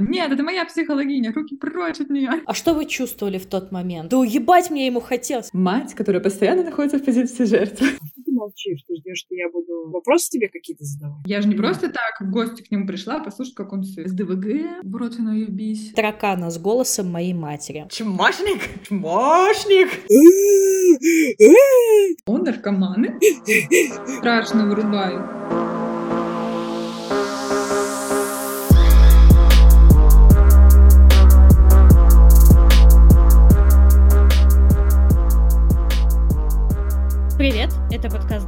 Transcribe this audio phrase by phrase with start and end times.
[0.00, 2.30] Нет, это моя психологиня, руки прочь от нее.
[2.46, 4.10] А что вы чувствовали в тот момент?
[4.10, 5.50] Да уебать мне ему хотелось.
[5.52, 7.88] Мать, которая постоянно находится в позиции жертвы.
[8.24, 11.26] Ты молчишь, ты ждешь, что я буду вопросы тебе какие-то задавать?
[11.26, 14.84] Я же не просто так в гости к нему пришла, послушать, как он с ДВГ,
[14.84, 15.92] в рот и бись.
[15.94, 17.86] Таракана с голосом моей матери.
[17.90, 18.60] Чмошник!
[18.86, 19.88] Чмошник!
[22.26, 23.18] Он наркоманы.
[24.18, 25.87] Страшно вырубаю.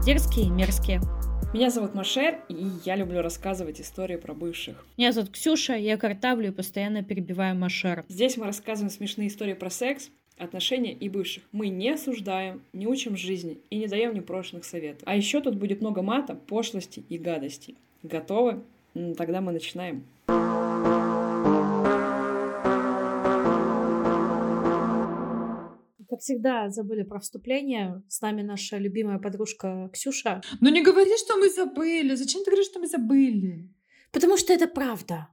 [0.00, 1.00] Подкаст «Дерзкие и мерзкие».
[1.52, 4.86] Меня зовут Машер, и я люблю рассказывать истории про бывших.
[4.96, 8.04] Меня зовут Ксюша, я картавлю и постоянно перебиваю Машер.
[8.08, 11.42] Здесь мы рассказываем смешные истории про секс, отношения и бывших.
[11.52, 15.02] Мы не осуждаем, не учим жизни и не даем непрошенных советов.
[15.06, 17.76] А еще тут будет много мата, пошлости и гадостей.
[18.02, 18.60] Готовы?
[19.16, 20.04] Тогда мы начинаем.
[26.10, 28.02] Как всегда, забыли про вступление.
[28.08, 30.42] С нами наша любимая подружка Ксюша.
[30.60, 32.16] Ну не говори, что мы забыли.
[32.16, 33.68] Зачем ты говоришь, что мы забыли?
[34.10, 35.28] Потому что это правда.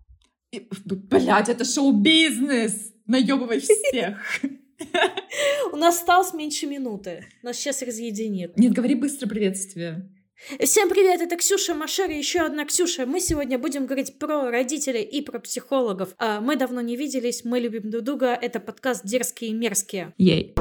[0.86, 2.94] Блять, это шоу-бизнес!
[3.08, 4.42] Наебывай всех!
[5.74, 7.26] У нас осталось меньше минуты.
[7.42, 8.56] Нас сейчас разъединит.
[8.56, 10.08] Нет, говори быстро приветствие.
[10.38, 13.08] Всем привет, это Ксюша Машер и еще одна Ксюша.
[13.08, 16.14] Мы сегодня будем говорить про родителей и про психологов.
[16.20, 18.38] А, мы давно не виделись, мы любим друг друга.
[18.40, 20.14] Это подкаст «Дерзкие и мерзкие».
[20.18, 20.54] Ей.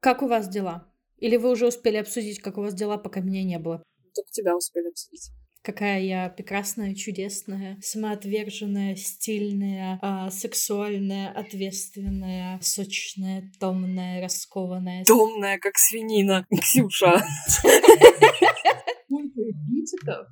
[0.00, 0.88] Как у вас дела?
[1.18, 3.82] Или вы уже успели обсудить, как у вас дела, пока меня не было?
[4.14, 5.32] Только тебя успели обсудить
[5.66, 15.04] какая я прекрасная, чудесная, самоотверженная, стильная, э, сексуальная, ответственная, сочная, томная, раскованная.
[15.04, 17.20] Томная, как свинина, Ксюша.
[17.48, 20.28] Сколько эпитетов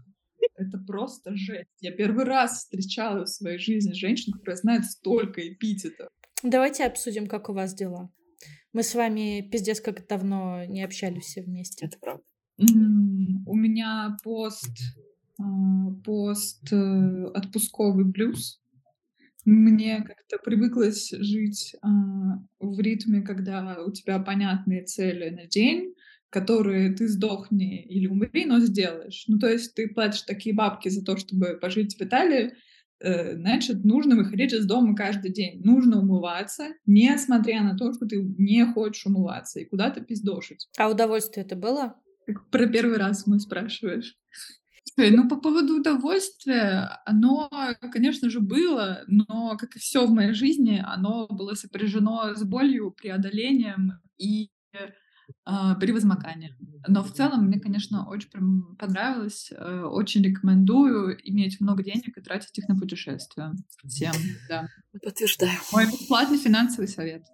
[0.57, 1.69] это просто жесть.
[1.81, 6.09] Я первый раз встречала в своей жизни женщину, которая знает столько эпитетов.
[6.45, 8.09] Давайте обсудим, как у вас дела.
[8.73, 11.87] Мы с вами пиздец как давно не общались все вместе.
[11.87, 12.23] Это правда.
[12.59, 14.71] у меня пост
[16.05, 18.61] пост э, отпусковый блюз.
[19.45, 21.89] Мне как-то привыклось жить а,
[22.61, 25.95] в ритме, когда у тебя понятные цели на день,
[26.31, 29.25] которые ты сдохни или умри, но сделаешь.
[29.29, 32.55] Ну, то есть ты платишь такие бабки за то, чтобы пожить в Италии,
[33.01, 35.61] э, значит, нужно выходить из дома каждый день.
[35.63, 40.69] Нужно умываться, несмотря на то, что ты не хочешь умываться и куда-то пиздошить.
[40.79, 42.01] А удовольствие это было?
[42.51, 44.17] Про первый раз мы спрашиваешь.
[44.97, 47.51] Ну, по поводу удовольствия, оно,
[47.93, 52.93] конечно же, было, но, как и все в моей жизни, оно было сопряжено с болью,
[52.93, 56.55] преодолением и э, превозмоганием.
[56.87, 59.51] Но в целом мне, конечно, очень прям понравилось.
[59.53, 63.53] Э, очень рекомендую иметь много денег и тратить их на путешествия.
[63.85, 64.13] Всем,
[64.49, 64.69] да.
[65.03, 65.59] Подтверждаю.
[65.73, 67.25] Мой бесплатный финансовый совет.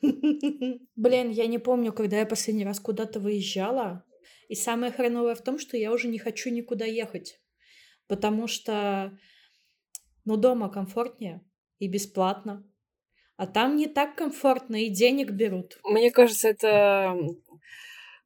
[0.02, 4.04] Блин, я не помню, когда я последний раз куда-то выезжала.
[4.48, 7.40] И самое хреновое в том, что я уже не хочу никуда ехать,
[8.06, 9.18] потому что,
[10.24, 11.40] ну, дома комфортнее
[11.78, 12.66] и бесплатно,
[13.36, 15.78] а там не так комфортно и денег берут.
[15.84, 17.16] Мне кажется, это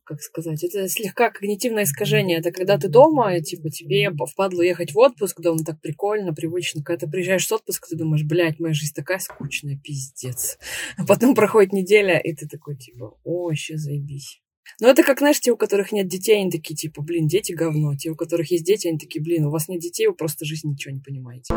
[0.09, 2.39] как сказать, это слегка когнитивное искажение.
[2.39, 6.83] Это когда ты дома, типа, тебе впадло ехать в отпуск, дома так прикольно, привычно.
[6.83, 10.59] Когда ты приезжаешь с отпуска, ты думаешь, блядь, моя жизнь такая скучная, пиздец.
[10.97, 14.41] А потом проходит неделя, и ты такой, типа, о, вообще заебись.
[14.81, 17.97] Ну, это как, знаешь, те, у которых нет детей, они такие, типа, блин, дети говно.
[17.97, 20.69] Те, у которых есть дети, они такие, блин, у вас нет детей, вы просто жизнь
[20.69, 21.53] ничего не понимаете.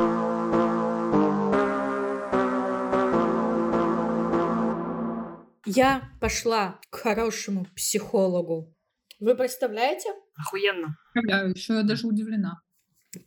[5.65, 8.75] Я пошла к хорошему психологу.
[9.19, 10.09] Вы представляете?
[10.35, 10.97] Охуенно.
[11.27, 12.61] Я еще даже удивлена.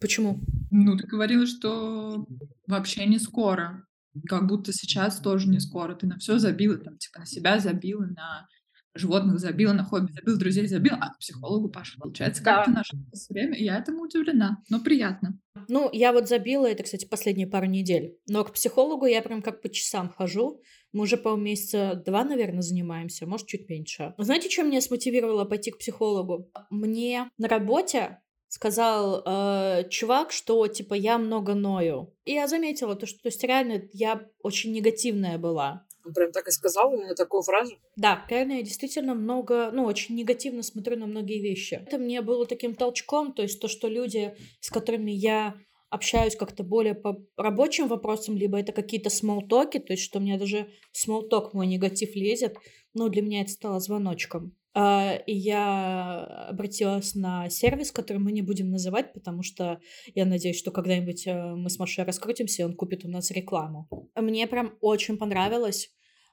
[0.01, 0.41] Почему?
[0.71, 2.27] Ну, ты говорила, что
[2.67, 3.87] вообще не скоро.
[4.29, 5.95] Как будто сейчас тоже не скоро.
[5.95, 8.49] Ты на все забила, там, типа, на себя забила, на
[8.95, 12.03] животных забила, на хобби забил, друзей забил, а к психологу пошла.
[12.03, 12.97] Получается, как-то наше
[13.31, 13.59] время.
[13.59, 15.39] Я этому удивлена, но приятно.
[15.69, 18.19] Ну, я вот забила это, кстати, последние пару недель.
[18.29, 20.61] Но к психологу я прям как по часам хожу.
[20.93, 24.15] Мы уже, по месяца два, наверное, занимаемся, может, чуть меньше.
[24.19, 26.51] Знаете, что меня смотивировало пойти к психологу?
[26.71, 28.19] Мне на работе
[28.55, 32.15] сказал э, чувак, что типа я много ною.
[32.25, 35.87] И я заметила то, что то есть реально я очень негативная была.
[36.05, 37.77] Он прям так и сказал именно такую фразу?
[37.97, 41.83] Да, реально я действительно много, ну, очень негативно смотрю на многие вещи.
[41.87, 45.55] Это мне было таким толчком, то есть то, что люди, с которыми я
[45.91, 50.39] общаюсь как-то более по рабочим вопросам, либо это какие-то смолтоки, то есть что у меня
[50.39, 52.57] даже смолток мой негатив лезет,
[52.95, 54.57] ну, для меня это стало звоночком.
[54.77, 59.81] А, и я обратилась на сервис, который мы не будем называть, потому что
[60.15, 63.89] я надеюсь, что когда-нибудь э, мы с Машей раскрутимся, и он купит у нас рекламу.
[64.17, 65.91] Мне прям очень понравилось.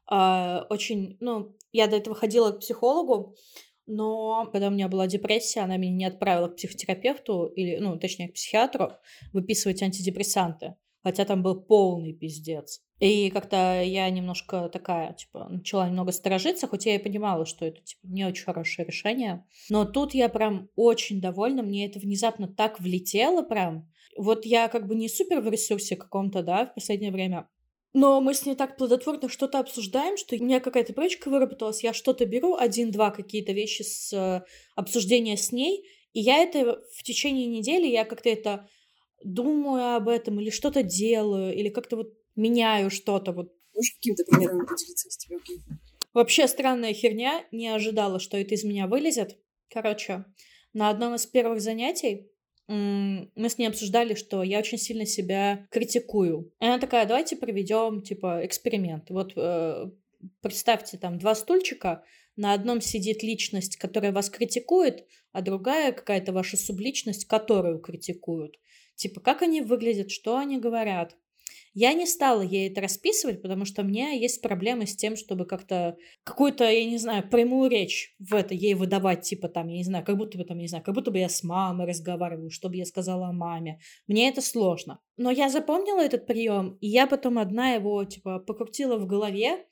[0.08, 3.36] А, очень, ну, я до этого ходила к психологу,
[3.86, 8.30] но когда у меня была депрессия, она меня не отправила к психотерапевту, или, ну, точнее,
[8.30, 8.94] к психиатру,
[9.34, 10.76] выписывать антидепрессанты.
[11.03, 12.81] Хотя там был полный пиздец.
[13.00, 17.81] И как-то я немножко такая, типа, начала немного сторожиться, хоть я и понимала, что это,
[17.81, 19.44] типа, не очень хорошее решение.
[19.69, 23.89] Но тут я прям очень довольна, мне это внезапно так влетело прям.
[24.15, 27.48] Вот я как бы не супер в ресурсе каком-то, да, в последнее время,
[27.94, 31.94] но мы с ней так плодотворно что-то обсуждаем, что у меня какая-то привычка выработалась, я
[31.94, 34.44] что-то беру, один-два какие-то вещи с э,
[34.75, 38.69] обсуждения с ней, и я это в течение недели, я как-то это
[39.24, 43.32] думаю об этом, или что-то делаю, или как-то вот меняю что-то.
[43.32, 43.54] Вот.
[43.76, 45.58] Можешь каким-то примером поделиться, если тебе окей?
[46.14, 49.38] Вообще странная херня, не ожидала, что это из меня вылезет.
[49.70, 50.26] Короче,
[50.74, 52.28] на одном из первых занятий
[52.68, 56.54] мы с ней обсуждали, что я очень сильно себя критикую.
[56.60, 59.10] И она такая, давайте проведем, типа, эксперимент.
[59.10, 59.92] Вот э,
[60.42, 62.04] представьте там два стульчика,
[62.38, 68.58] на одном сидит личность, которая вас критикует, а другая какая-то ваша субличность, которую критикуют.
[69.01, 71.18] Типа, как они выглядят, что они говорят.
[71.74, 75.45] Я не стала ей это расписывать, потому что у меня есть проблемы с тем, чтобы
[75.45, 79.83] как-то какую-то, я не знаю, прямую речь в это ей выдавать, типа там, я не
[79.83, 82.75] знаю, как будто бы там, не знаю, как будто бы я с мамой разговариваю, чтобы
[82.75, 83.80] я сказала о маме.
[84.06, 85.00] Мне это сложно.
[85.18, 89.65] Но я запомнила этот прием, и я потом одна его, типа, покрутила в голове,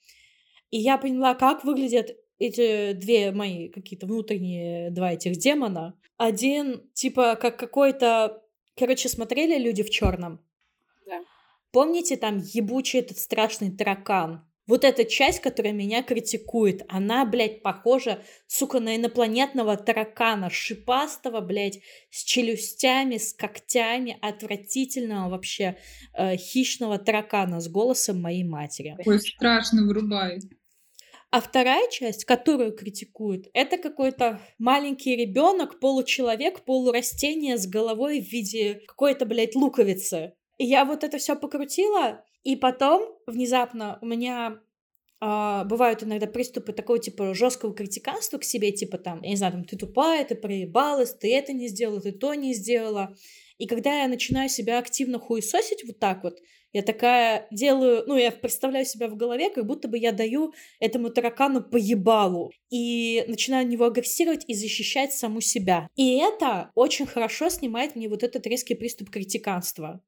[0.71, 5.99] и я поняла, как выглядят эти две мои какие-то внутренние два этих демона.
[6.17, 8.41] Один, типа, как какой-то...
[8.79, 10.39] Короче, смотрели люди в черном?
[11.71, 14.45] Помните там ебучий этот страшный таракан?
[14.65, 21.79] Вот эта часть, которая меня критикует, она, блядь, похожа, сука, на инопланетного таракана, шипастого, блядь,
[22.11, 25.77] с челюстями, с когтями, отвратительного вообще
[26.13, 28.95] э, хищного таракана с голосом моей матери.
[29.05, 30.43] Ой, страшно вырубает.
[31.31, 38.81] А вторая часть, которую критикуют, это какой-то маленький ребенок, получеловек, полурастение с головой в виде
[38.87, 40.33] какой-то, блядь, луковицы.
[40.57, 44.59] И я вот это все покрутила, и потом внезапно у меня
[45.21, 49.51] Uh, бывают иногда приступы такого типа жесткого критиканства к себе, типа там, я не знаю,
[49.51, 53.13] там, ты тупая, ты проебалась, ты это не сделала, ты то не сделала.
[53.59, 56.39] И когда я начинаю себя активно хуесосить вот так вот,
[56.71, 61.09] я такая делаю, ну, я представляю себя в голове, как будто бы я даю этому
[61.09, 65.87] таракану поебалу и начинаю на него агрессировать и защищать саму себя.
[65.95, 70.01] И это очень хорошо снимает мне вот этот резкий приступ критиканства.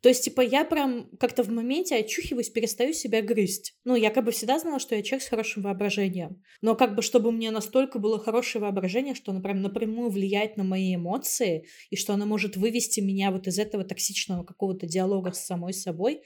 [0.00, 3.74] То есть, типа, я прям как-то в моменте очухиваюсь, перестаю себя грызть.
[3.84, 6.42] Ну, я как бы всегда знала, что я человек с хорошим воображением.
[6.60, 10.56] Но как бы, чтобы у меня настолько было хорошее воображение, что оно прям напрямую влияет
[10.56, 15.32] на мои эмоции, и что оно может вывести меня вот из этого токсичного какого-то диалога
[15.32, 16.22] с самой собой,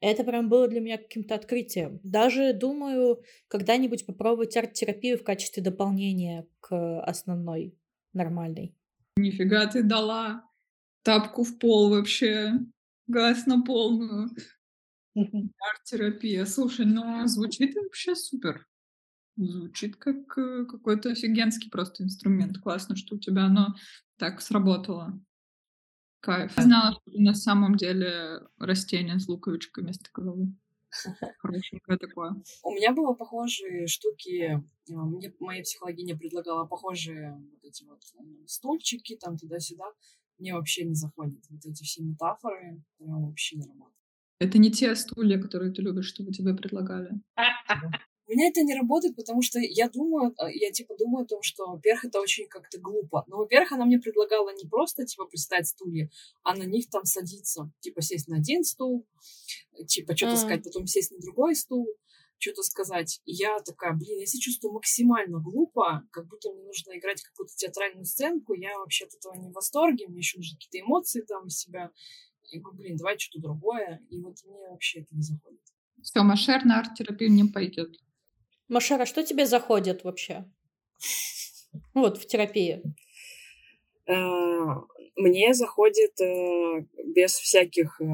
[0.00, 2.00] это прям было для меня каким-то открытием.
[2.02, 7.74] Даже думаю когда-нибудь попробовать арт-терапию в качестве дополнения к основной
[8.12, 8.74] нормальной.
[9.16, 10.42] Нифига ты дала
[11.02, 12.52] тапку в пол вообще.
[13.06, 14.30] Газ на полную.
[15.14, 16.44] Арт-терапия.
[16.44, 18.66] Слушай, ну звучит вообще супер.
[19.36, 22.58] Звучит как э, какой-то офигенский просто инструмент.
[22.58, 23.74] Классно, что у тебя оно
[24.18, 25.20] так сработало.
[26.20, 26.56] Кайф.
[26.56, 30.54] Я знала, что на самом деле растение с луковичкой вместо головы.
[31.38, 32.34] Хорошенькое такое.
[32.62, 34.62] У меня было похожие штуки.
[34.90, 39.84] А, мне моя психологиня предлагала похожие вот эти вот э, стульчики там туда-сюда
[40.38, 41.44] мне вообще не заходят.
[41.50, 43.96] Вот эти все метафоры прям вообще не работают.
[44.38, 47.10] Это не те стулья, которые ты любишь, чтобы тебе предлагали.
[48.28, 51.42] У меня это не работает, потому что я думаю, а, я типа думаю о том,
[51.42, 53.24] что, во-первых, это очень как-то глупо.
[53.28, 56.10] Но, во-первых, она мне предлагала не просто, типа, представить стулья,
[56.42, 57.70] а на них там садиться.
[57.78, 59.06] Типа, сесть на один стул,
[59.86, 60.38] типа, что-то mm.
[60.38, 61.86] сказать, потом сесть на другой стул
[62.38, 63.20] что-то сказать.
[63.24, 67.54] И я такая, блин, я себя чувствую максимально глупо, как будто мне нужно играть какую-то
[67.56, 68.54] театральную сценку.
[68.54, 71.90] Я вообще от этого не в восторге, мне еще нужны какие-то эмоции там из себя.
[72.50, 74.00] Я говорю, блин, давай что-то другое.
[74.10, 75.60] И вот мне вообще это не заходит.
[76.02, 77.96] Все, Машер на арт-терапию не пойдет.
[78.68, 80.44] Машер, а что тебе заходит вообще?
[81.94, 82.82] Вот, в терапии.
[84.06, 84.14] Э,
[85.16, 88.04] мне заходит э, без всяких э,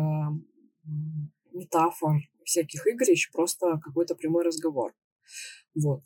[1.52, 4.92] метафор, всяких игрищ, просто какой-то прямой разговор.
[5.74, 6.02] Вот.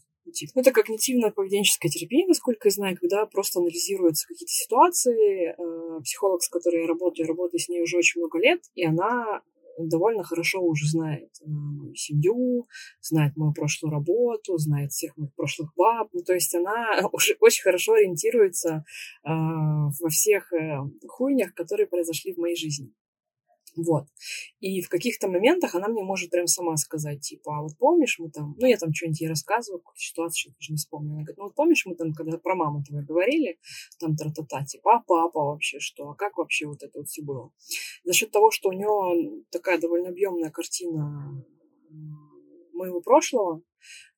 [0.55, 5.55] Ну, это когнитивно-поведенческая терапия, насколько я знаю, когда просто анализируются какие-то ситуации.
[5.55, 9.43] Э, психолог, с которой я работаю, работаю с ней уже очень много лет, и она
[9.79, 12.67] довольно хорошо уже знает э, мою семью,
[13.01, 16.09] знает мою прошлую работу, знает всех моих прошлых баб.
[16.13, 18.85] Ну, то есть она уже очень хорошо ориентируется
[19.25, 20.53] э, во всех
[21.07, 22.93] хуйнях, которые произошли в моей жизни.
[23.77, 24.07] Вот.
[24.61, 28.31] И в каких-то моментах она мне может прям сама сказать, типа, а вот помнишь, мы
[28.31, 31.15] там, ну, я там что-нибудь ей рассказываю, какую-то ситуацию, даже не вспомнила.
[31.15, 33.59] Она говорит, ну, вот помнишь, мы там, когда про маму твою говорили,
[34.01, 37.53] там тра-та-та, типа, а папа вообще что, а как вообще вот это вот все было?
[38.05, 41.45] За счет того, что у нее такая довольно объемная картина
[42.77, 43.63] моего прошлого,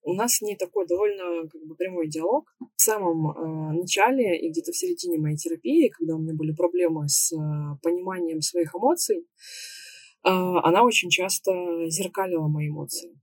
[0.02, 2.54] у нас с ней такой довольно как бы, прямой диалог.
[2.76, 7.08] В самом э, начале и где-то в середине моей терапии, когда у меня были проблемы
[7.08, 7.36] с э,
[7.82, 9.22] пониманием своих эмоций, э,
[10.24, 11.52] она очень часто
[11.88, 13.18] зеркалила мои эмоции.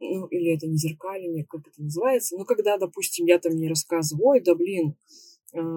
[0.00, 2.36] Ну, или это не зеркаление, как это называется.
[2.36, 4.96] Ну, когда, допустим, я там не рассказываю, ой, да блин,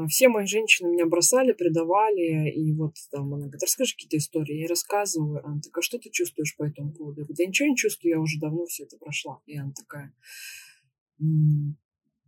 [0.09, 4.67] все мои женщины меня бросали, предавали, и вот там она говорит, расскажи какие-то истории, я
[4.67, 7.21] рассказываю, она такая, что ты чувствуешь по этому поводу?
[7.21, 9.41] Я говорю, да ничего не чувствую, я уже давно все это прошла.
[9.45, 10.13] И она такая,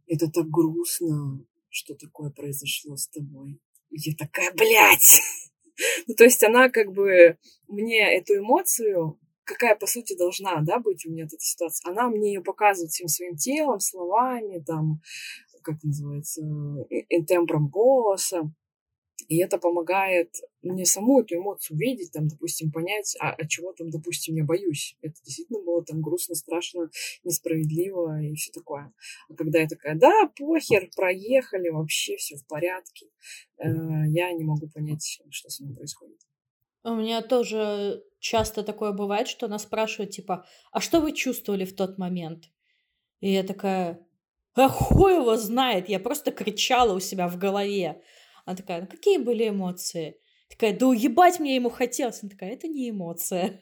[0.07, 3.59] это так грустно, что такое произошло с тобой.
[3.89, 5.21] И я такая, блядь!
[6.07, 7.37] ну, то есть она как бы
[7.67, 12.33] мне эту эмоцию, какая по сути должна, да, быть у меня эта ситуация, она мне
[12.33, 15.01] ее показывает всем своим телом, словами, там,
[15.61, 16.41] как называется,
[17.27, 18.51] тембром голоса.
[19.27, 23.89] И это помогает мне саму эту эмоцию видеть, там, допустим, понять, а, от чего там,
[23.89, 24.97] допустим, я боюсь.
[25.01, 26.89] Это действительно было там грустно, страшно,
[27.23, 28.91] несправедливо и все такое.
[29.29, 33.07] А когда я такая, да, похер, проехали, вообще все в порядке,
[33.57, 33.67] э,
[34.07, 36.19] я не могу понять, что со мной происходит.
[36.83, 41.75] У меня тоже часто такое бывает, что она спрашивает, типа, а что вы чувствовали в
[41.75, 42.45] тот момент?
[43.19, 43.99] И я такая,
[44.55, 48.01] а хуй его знает, я просто кричала у себя в голове.
[48.45, 50.19] Она такая, ну какие были эмоции?
[50.49, 52.23] Такая, да уебать мне ему хотелось.
[52.23, 53.61] Она такая, это не эмоция.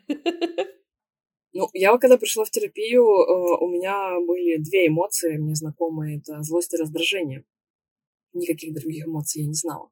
[1.54, 6.20] Ну, я когда пришла в терапию, э, у меня были две эмоции мне знакомые.
[6.20, 7.46] Это злость и раздражение.
[8.34, 9.90] Никаких других эмоций я не знала.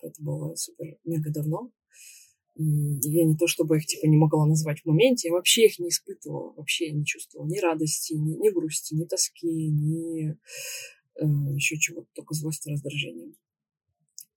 [0.00, 1.70] Это было супер мега давно.
[2.54, 5.88] Я не то чтобы их типа не могла назвать в моменте, я вообще их не
[5.88, 12.08] испытывала, вообще не чувствовала ни радости, ни, ни грусти, ни тоски, ни э, еще чего-то,
[12.14, 13.32] только злость и раздражение.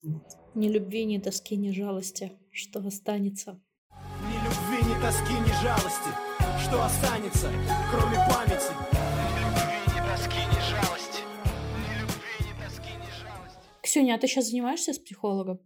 [0.03, 0.27] Вот.
[0.55, 2.31] Ни любви, ни тоски, ни жалости.
[2.51, 3.61] Что останется?
[3.91, 6.09] Ни любви, ни тоски, ни жалости.
[6.63, 7.51] Что останется,
[7.91, 9.03] кроме памяти?
[13.81, 15.59] Ксюня, а ты сейчас занимаешься с психологом?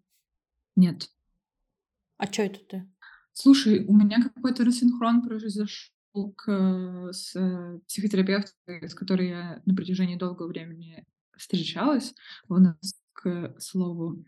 [0.76, 1.10] Нет.
[2.18, 2.90] А что это ты?
[3.34, 10.16] Слушай, у меня какой-то рассинхрон произошел к, с э, психотерапевтом, с которой я на протяжении
[10.16, 11.06] долгого времени
[11.38, 12.16] встречалась.
[12.50, 12.78] У нас,
[13.14, 14.26] к слову,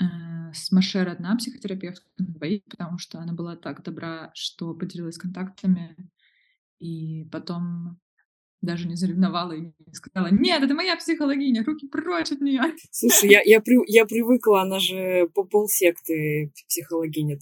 [0.00, 0.04] э,
[0.52, 5.96] с Машер одна психотерапевтка на двоих, потому что она была так добра, что поделилась контактами,
[6.78, 7.98] и потом
[8.62, 12.62] даже не заревновала и не сказала, нет, это моя психологиня, руки прочь от нее.
[12.90, 17.38] Слушай, я, я, при, я привыкла, она же по полсекты психологиня.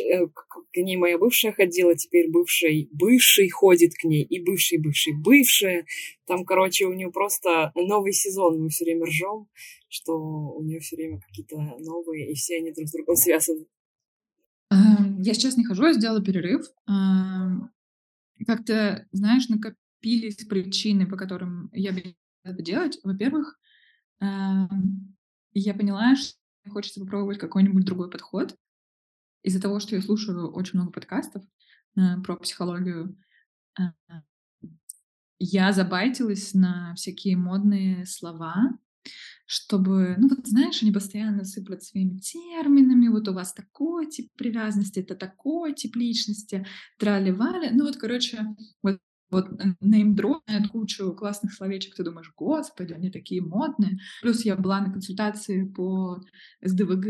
[0.00, 5.12] Э, к ней моя бывшая ходила, теперь бывший, бывший ходит к ней, и бывший, бывший,
[5.12, 5.86] бывшая.
[6.26, 9.48] Там, короче, у нее просто новый сезон, мы все время ржем,
[9.88, 13.66] что у нее все время какие-то новые, и все они друг с другом связаны.
[14.70, 16.66] Эм, я сейчас не хожу, я сделала перерыв.
[16.88, 17.70] Эм,
[18.46, 21.90] как-то, знаешь, накоп копились причины, по которым я
[22.44, 22.98] это делать.
[23.02, 23.58] Во-первых,
[24.20, 25.16] эм,
[25.54, 26.36] я поняла, что
[26.68, 28.54] хочется попробовать какой-нибудь другой подход.
[29.42, 31.42] Из-за того, что я слушаю очень много подкастов
[31.96, 33.18] э, про психологию,
[33.78, 33.82] э,
[35.38, 38.78] я забайтилась на всякие модные слова,
[39.46, 45.00] чтобы, ну вот знаешь, они постоянно сыплят своими терминами, вот у вас такой тип привязанности,
[45.00, 46.66] это такой тип личности,
[46.98, 47.70] трали-вали.
[47.72, 48.46] Ну вот, короче,
[48.82, 48.98] вот
[49.30, 49.48] вот
[49.80, 53.98] неймдропят кучу классных словечек, ты думаешь, господи, они такие модные.
[54.22, 56.20] Плюс я была на консультации по
[56.62, 57.06] СДВГ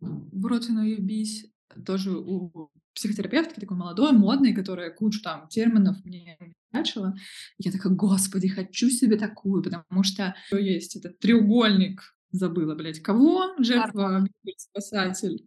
[0.00, 1.50] в Ротину Ебись,
[1.84, 6.36] тоже у психотерапевтки такой молодой, модный, которая кучу там терминов мне
[6.72, 7.14] начала.
[7.58, 13.54] Я такая, господи, хочу себе такую, потому что есть этот треугольник, забыла, блядь, кого?
[13.58, 14.26] Жертва,
[14.56, 15.46] спасатель.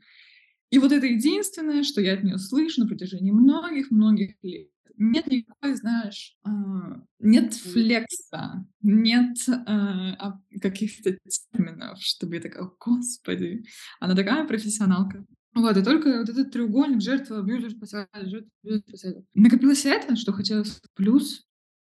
[0.72, 5.74] И вот это единственное, что я от нее слышу на протяжении многих-многих лет нет никакой,
[5.76, 11.18] знаешь, а, нет флекса, нет а, каких-то
[11.52, 13.64] терминов, чтобы я такая, господи,
[14.00, 15.26] она такая профессионалка.
[15.56, 19.26] Вот, и только вот этот треугольник жертва, абьюзер, спасатель, жертва, абьюзер, спасатель.
[19.34, 20.80] Накопилось это, что хотелось.
[20.94, 21.46] Плюс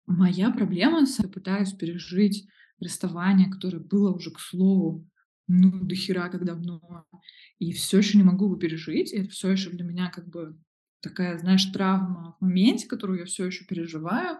[0.06, 5.06] моя проблема, я пытаюсь пережить расставание, которое было уже, к слову,
[5.52, 7.04] ну, до хера как давно,
[7.58, 10.56] и все еще не могу его пережить, и это все еще для меня как бы
[11.00, 14.38] такая, знаешь, травма в моменте, которую я все еще переживаю.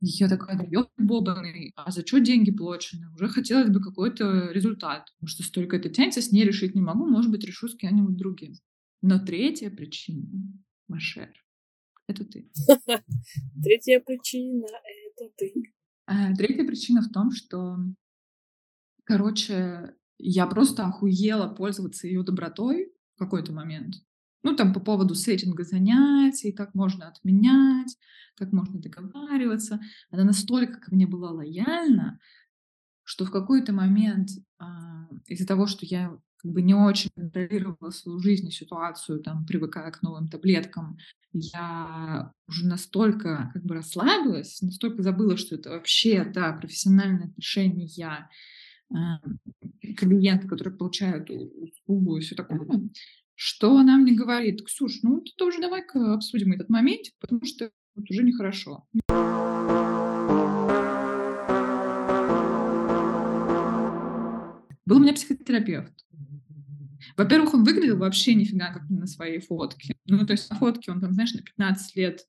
[0.00, 3.12] И я такая, да бобаный, а за что деньги плачены?
[3.12, 5.12] Уже хотелось бы какой-то результат.
[5.16, 8.16] Потому что столько это тянется, с ней решить не могу, может быть, решу с кем-нибудь
[8.16, 8.54] другим.
[9.02, 10.26] Но третья причина,
[10.88, 11.30] Машер,
[12.08, 12.50] это ты.
[13.62, 14.66] Третья причина—
[15.18, 15.52] это ты.
[16.06, 17.76] А, третья причина в том, что,
[19.04, 23.96] короче, я просто охуела пользоваться ее добротой в какой-то момент.
[24.42, 27.96] Ну, там по поводу сеттинга занятий, как можно отменять,
[28.36, 29.80] как можно договариваться.
[30.10, 32.18] Она настолько ко мне была лояльна,
[33.04, 38.18] что в какой-то момент а, из-за того, что я как бы не очень контролировала свою
[38.18, 40.98] жизнь и ситуацию, там, привыкая к новым таблеткам,
[41.32, 47.86] я уже настолько как бы расслабилась, настолько забыла, что это вообще, да, профессиональные отношения,
[49.96, 52.60] клиенты, которые получают услугу и все такое,
[53.34, 58.10] что она мне говорит, Ксюш, ну ты тоже давай-ка обсудим этот момент, потому что вот
[58.10, 58.86] уже нехорошо.
[64.86, 65.92] Был у меня психотерапевт.
[67.16, 69.96] Во-первых, он выглядел вообще нифига как на своей фотке.
[70.06, 72.20] Ну, то есть на фотке он там, знаешь, на 15 лет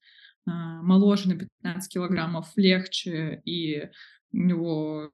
[0.47, 3.89] э, моложе, на 15 килограммов легче, и
[4.33, 5.11] у него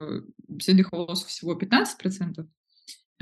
[0.60, 2.48] седых волос всего 15%.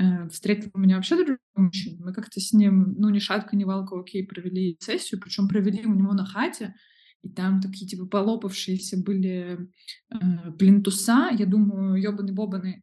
[0.00, 2.06] Э, встретил меня вообще другой мужчина.
[2.06, 5.94] Мы как-то с ним, ну, ни шатка, ни валка, окей, провели сессию, причем провели у
[5.94, 6.74] него на хате,
[7.22, 9.68] и там такие, типа, полопавшиеся были
[10.10, 11.30] э, плинтуса.
[11.36, 12.82] Я думаю, ёбаный-бобаный,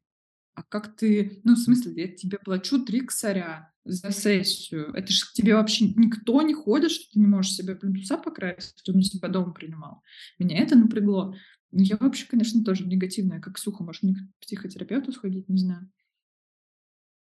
[0.55, 4.91] а как ты, ну, в смысле, я тебе плачу три косаря за сессию.
[4.93, 8.79] Это же к тебе вообще никто не ходит, что ты не можешь себе плинтуса покрасить,
[8.79, 10.01] чтобы он себя дома принимал.
[10.39, 11.35] Меня это напрягло.
[11.71, 13.83] Ну, я вообще, конечно, тоже негативная, как сухо.
[13.83, 15.91] Может, не к психотерапевту сходить, не знаю.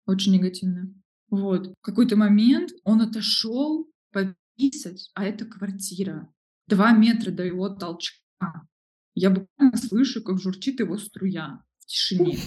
[0.07, 0.95] Очень негативная.
[1.29, 1.69] Вот.
[1.69, 6.33] В какой-то момент он отошел пописать, а это квартира.
[6.69, 8.69] Два метра до его толчка.
[9.15, 12.39] Я буквально слышу, как журчит его струя в тишине.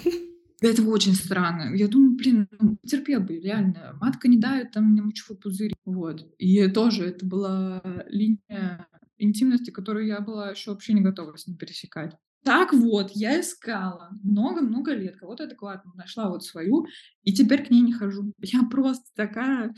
[0.59, 1.75] Это очень странно.
[1.75, 3.95] Я думаю, блин, ну, терпел бы, реально.
[4.01, 5.73] Матка не дает, там мне мочевой пузырь.
[5.85, 6.33] Вот.
[6.39, 11.57] И тоже это была линия интимности, которую я была еще вообще не готова с ним
[11.57, 12.15] пересекать.
[12.43, 16.85] Так вот, я искала много-много лет кого-то адекватного, нашла вот свою,
[17.23, 18.33] и теперь к ней не хожу.
[18.41, 19.75] Я просто такая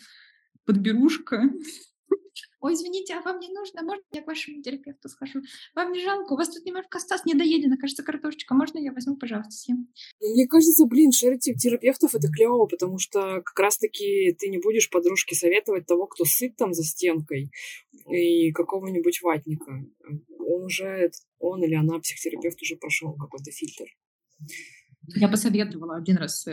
[0.66, 1.50] подберушка,
[2.62, 3.84] Ой, извините, а вам не нужно?
[3.84, 5.42] Можно я к вашему терапевту схожу?
[5.76, 6.34] Вам не жалко?
[6.34, 8.54] У вас тут немножко осталось недоедено, кажется, картошечка.
[8.54, 9.88] Можно я возьму, пожалуйста, съем?
[10.20, 15.36] Мне кажется, блин, шерить терапевтов это клево, потому что как раз-таки ты не будешь подружке
[15.36, 17.50] советовать того, кто сыт там за стенкой
[18.10, 19.72] и какого-нибудь ватника.
[20.40, 23.86] Он уже, он или она, психотерапевт, уже прошел какой-то фильтр.
[25.16, 26.46] Я посоветовала один раз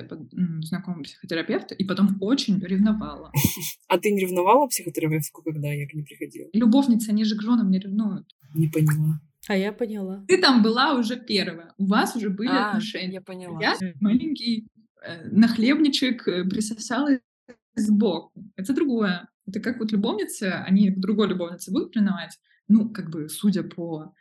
[0.60, 3.32] знакомому психотерапевту, и потом очень ревновала.
[3.88, 6.48] А ты не ревновала психотерапевтку, когда я к ней приходила?
[6.52, 8.26] Любовницы, они же к женам не ревнуют.
[8.54, 9.20] Не поняла.
[9.48, 10.24] А я поняла.
[10.26, 11.72] Ты там была уже первая.
[11.78, 13.14] У вас уже были а, отношения.
[13.14, 13.60] Я поняла.
[13.60, 14.66] Я маленький
[15.04, 17.10] э, нахлебничек э, присосала
[17.76, 18.32] сбоку.
[18.56, 19.28] Это другое.
[19.46, 22.36] Это как вот любовницы, они к другой любовнице будут принимать,
[22.68, 24.12] ну, как бы, судя по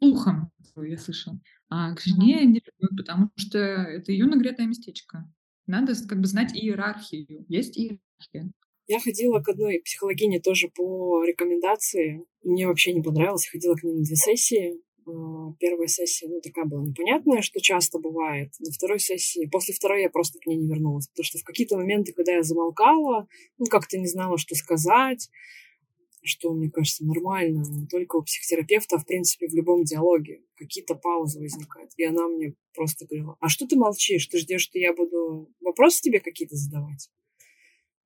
[0.00, 1.34] слухам, я слышал,
[1.68, 5.30] а к жене не ревнуют, потому что это ее нагретое местечко.
[5.66, 7.44] Надо как бы знать иерархию.
[7.48, 8.52] Есть иерархия.
[8.88, 12.24] Я ходила к одной психологине тоже по рекомендации.
[12.42, 13.46] Мне вообще не понравилось.
[13.46, 14.80] ходила к ней на две сессии.
[15.06, 18.52] А, первая сессия, ну, такая была непонятная, что часто бывает.
[18.58, 21.76] На второй сессии, после второй я просто к ней не вернулась, потому что в какие-то
[21.76, 25.30] моменты, когда я замолкала, ну, как-то не знала, что сказать,
[26.22, 30.42] что, мне кажется, нормально, не только у психотерапевта, а, в принципе, в любом диалоге.
[30.56, 31.92] Какие-то паузы возникают.
[31.96, 34.26] И она мне просто говорила, а что ты молчишь?
[34.26, 37.10] Ты ждешь, что я буду вопросы тебе какие-то задавать?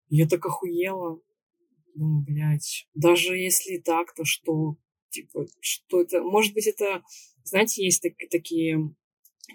[0.09, 1.20] Я так охуела.
[1.94, 4.77] Думаю, блядь, даже если так, то что?
[5.11, 6.22] Типа, что это?
[6.22, 7.03] Может быть, это,
[7.44, 8.94] знаете, есть так, такие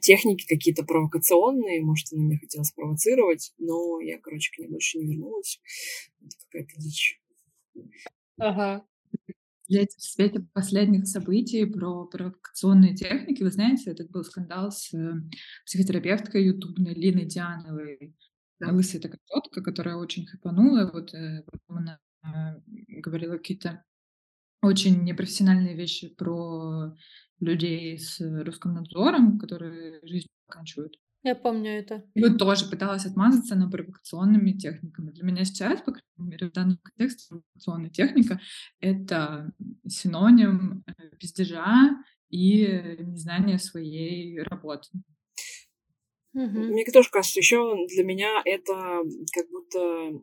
[0.02, 5.08] техники какие-то провокационные, может, она меня хотела спровоцировать, но я, короче, к ней больше не
[5.08, 5.60] вернулась.
[6.22, 7.22] Это какая-то дичь.
[8.40, 8.86] Ага.
[9.68, 15.14] В свете последних событий про провокационные техники, вы знаете, этот был скандал с э,
[15.66, 18.16] психотерапевткой ютубной Линой Диановой.
[18.60, 18.72] Да.
[18.72, 20.90] Лысая такая тетка, которая очень хайпанула.
[20.92, 22.28] Вот э, она э,
[23.00, 23.84] говорила какие-то
[24.64, 26.96] очень непрофессиональные вещи про
[27.40, 30.96] людей с русским надзором, которые жизнь заканчивают.
[31.24, 32.06] Я помню это.
[32.16, 35.12] Вот тоже пыталась отмазаться на провокационными техниками.
[35.12, 38.40] Для меня сейчас, по крайней мере, в данном контексте провокационная техника—
[38.80, 39.52] это
[39.86, 41.98] синоним э, пиздежа
[42.30, 44.88] и незнания своей работы.
[46.34, 46.44] Угу.
[46.44, 49.02] Мне тоже кажется, еще для меня это
[49.34, 50.22] как будто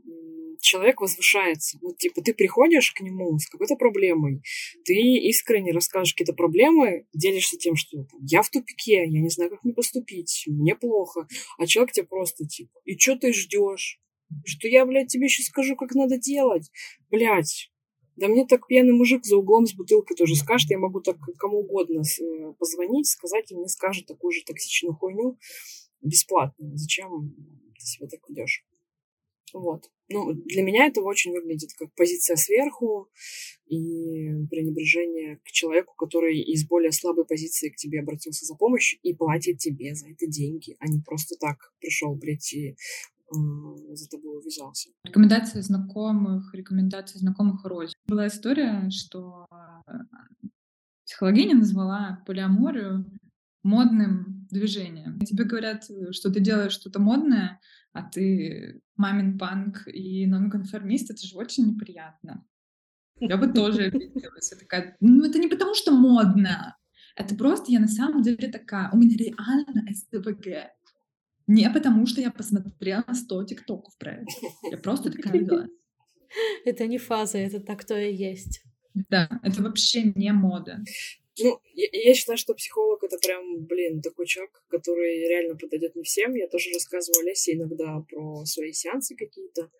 [0.60, 1.78] человек возвышается.
[1.82, 4.42] Ну, типа, ты приходишь к нему с какой-то проблемой,
[4.84, 9.50] ты искренне расскажешь какие-то проблемы, делишься тем, что там, я в тупике, я не знаю,
[9.50, 11.26] как мне поступить, мне плохо.
[11.58, 14.00] А человек тебе просто, типа, и что ты ждешь?
[14.44, 16.70] Что я, блядь, тебе еще скажу, как надо делать?
[17.10, 17.70] Блядь,
[18.16, 21.60] да мне так пьяный мужик за углом с бутылкой тоже скажет, я могу так кому
[21.60, 25.38] угодно э, позвонить, сказать, и мне скажет такую же токсичную хуйню
[26.06, 26.76] бесплатно.
[26.76, 27.34] Зачем
[27.78, 28.64] ты себя так ведешь?
[29.52, 29.90] Вот.
[30.08, 33.08] Ну, для меня это очень выглядит как позиция сверху
[33.66, 39.14] и пренебрежение к человеку, который из более слабой позиции к тебе обратился за помощью и
[39.14, 42.76] платит тебе за это деньги, а не просто так пришел, блядь, и
[43.30, 44.90] за тобой увязался.
[45.04, 47.88] Рекомендации знакомых, рекомендации знакомых роли.
[48.06, 49.46] Была история, что
[49.88, 49.92] э,
[51.04, 53.04] психологиня назвала полиаморию
[53.64, 55.20] модным движением.
[55.20, 57.60] Тебе говорят, что ты делаешь что-то модное,
[57.92, 62.44] а ты мамин панк и нонконформист, это же очень неприятно.
[63.18, 64.52] Я бы тоже обиделась.
[64.52, 66.76] Я такая, ну это не потому, что модно,
[67.16, 70.70] это просто я на самом деле такая, у меня реально СТВГ.
[71.46, 74.26] Не потому, что я посмотрела 100 тиктоков про это.
[74.70, 75.66] Я просто такая была.
[76.64, 78.62] Это не фаза, это так то и есть.
[79.08, 80.82] Да, это вообще не мода.
[81.38, 86.02] Ну, я, я считаю, что психолог это прям, блин, такой человек, который реально подойдет не
[86.02, 86.34] всем.
[86.34, 89.70] Я тоже рассказывала Лесе иногда про свои сеансы какие-то.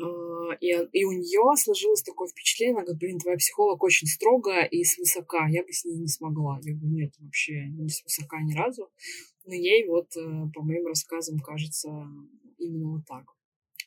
[0.00, 4.64] А, и, и у нее сложилось такое впечатление, она говорит, блин, твоя психолог очень строгая
[4.66, 6.60] и свысока, я бы с ней не смогла.
[6.62, 8.88] Я говорю, нет, вообще не свысока ни разу.
[9.46, 10.20] Но ей вот, э,
[10.54, 11.88] по моим рассказам, кажется
[12.58, 13.24] именно вот так,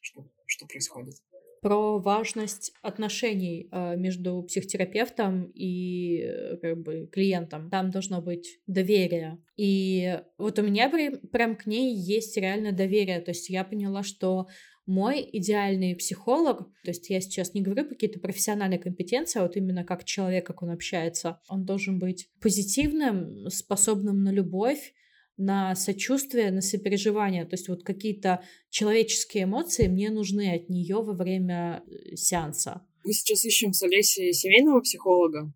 [0.02, 1.16] что, что происходит.
[1.62, 7.70] Про важность отношений э, между психотерапевтом и э, как бы клиентом.
[7.70, 9.38] Там должно быть доверие.
[9.58, 10.90] И вот у меня
[11.32, 13.22] прям к ней есть реально доверие.
[13.22, 14.48] То есть я поняла, что
[14.86, 19.84] мой идеальный психолог, то есть я сейчас не говорю какие-то профессиональные компетенции, а вот именно
[19.84, 24.94] как человек, как он общается, он должен быть позитивным, способным на любовь,
[25.42, 27.46] на сочувствие, на сопереживание.
[27.46, 32.82] То есть вот какие-то человеческие эмоции мне нужны от нее во время э, сеанса.
[33.04, 35.52] Мы сейчас ищем с Олесей семейного психолога.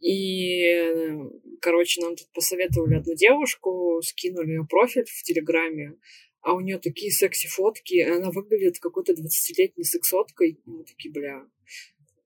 [0.00, 1.14] И,
[1.60, 5.94] короче, нам тут посоветовали одну девушку, скинули ее профиль в Телеграме
[6.42, 10.50] а у нее такие секси-фотки, она выглядит какой-то 20-летней сексоткой.
[10.50, 11.46] И мы такие, бля.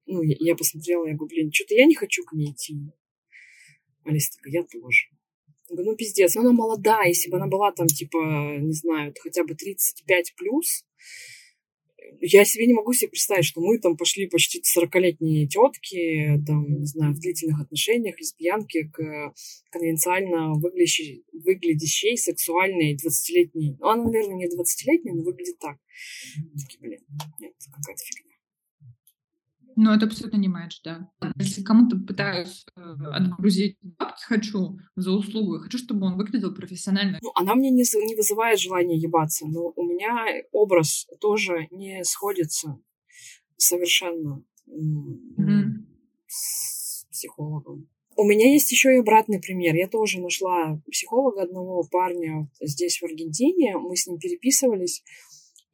[0.07, 2.77] Ну, я, я посмотрела, я говорю, блин, что-то я не хочу к ней идти.
[4.05, 5.09] Алиса такая, я тоже.
[5.69, 8.19] Говорю, ну, пиздец, она молодая, если бы она была там, типа,
[8.61, 10.85] не знаю, хотя бы 35 плюс,
[12.21, 16.87] я себе не могу себе представить, что мы там пошли почти 40-летние тетки, там, не
[16.87, 19.35] знаю, в длительных отношениях, лесбиянки, к
[19.71, 23.77] конвенциально выглядящей, выглядящей сексуальной 20-летней.
[23.81, 25.79] Ну, она, наверное, не 20-летняя, но выглядит так.
[26.57, 27.01] Такие, блин,
[27.41, 28.36] нет, какая-то фигня.
[29.77, 31.11] Ну, это абсолютно не матч, да.
[31.37, 32.81] Если кому-то пытаюсь э,
[33.13, 37.19] отгрузить бабки хочу за услугу, хочу, чтобы он выглядел профессионально.
[37.23, 42.79] Ну, она мне не, не вызывает желания ебаться, но у меня образ тоже не сходится
[43.59, 45.85] совершенно mm-hmm.
[46.27, 47.89] с психологом.
[48.17, 49.75] У меня есть еще и обратный пример.
[49.75, 53.77] Я тоже нашла психолога одного парня здесь, в Аргентине.
[53.77, 55.03] Мы с ним переписывались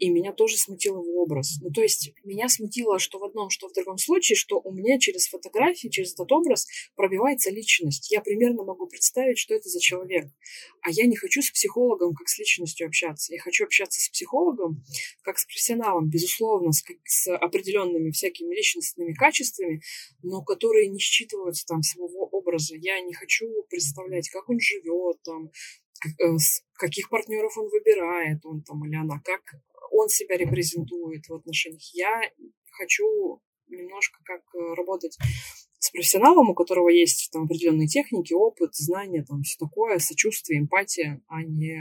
[0.03, 1.61] и меня тоже смутил его образ.
[1.61, 4.99] Ну, то есть меня смутило, что в одном, что в другом случае, что у меня
[4.99, 8.11] через фотографии, через этот образ пробивается личность.
[8.11, 10.27] Я примерно могу представить, что это за человек.
[10.81, 13.33] А я не хочу с психологом как с личностью общаться.
[13.33, 14.83] Я хочу общаться с психологом
[15.23, 19.83] как с профессионалом, безусловно, с, с определенными всякими личностными качествами,
[20.25, 22.75] но которые не считываются там своего образа.
[22.75, 25.53] Я не хочу представлять, как он живет, там,
[26.19, 26.37] э,
[26.73, 29.43] каких партнеров он выбирает, он там или она, как
[29.93, 31.83] он себя репрезентует в отношениях.
[31.95, 32.23] Я
[32.73, 35.17] хочу немножко как э, работать
[35.79, 41.21] с профессионалом, у которого есть там определенные техники, опыт, знания, там все такое, сочувствие, эмпатия,
[41.27, 41.81] а не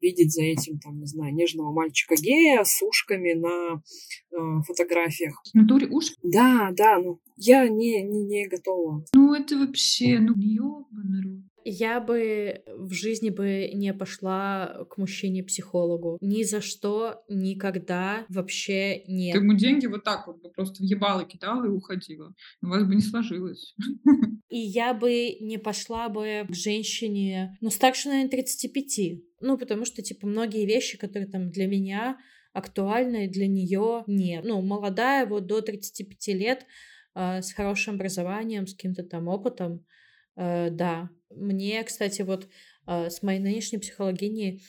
[0.00, 3.82] видеть за этим, там, не знаю, нежного мальчика-гея с ушками на
[4.30, 5.40] э, фотографиях.
[5.52, 6.16] В натуре ушки?
[6.22, 9.04] Да, да, ну, я не, не, не готова.
[9.14, 11.47] Ну, это вообще, ну, ёбаный.
[11.64, 16.18] Я бы в жизни бы не пошла к мужчине-психологу.
[16.20, 19.34] Ни за что, никогда, вообще нет.
[19.34, 22.34] Ты ему деньги вот так вот бы просто в ебало кидала и уходила.
[22.62, 23.74] У вас бы не сложилось.
[24.48, 29.20] И я бы не пошла бы к женщине, ну, старше, наверное, 35.
[29.40, 32.18] Ну, потому что, типа, многие вещи, которые там для меня
[32.54, 34.44] актуальны, для нее нет.
[34.44, 36.66] Ну, молодая, вот до 35 лет,
[37.14, 39.84] э, с хорошим образованием, с каким-то там опытом,
[40.38, 42.48] э, да, мне, кстати, вот
[42.86, 44.62] э, с моей нынешней психологиней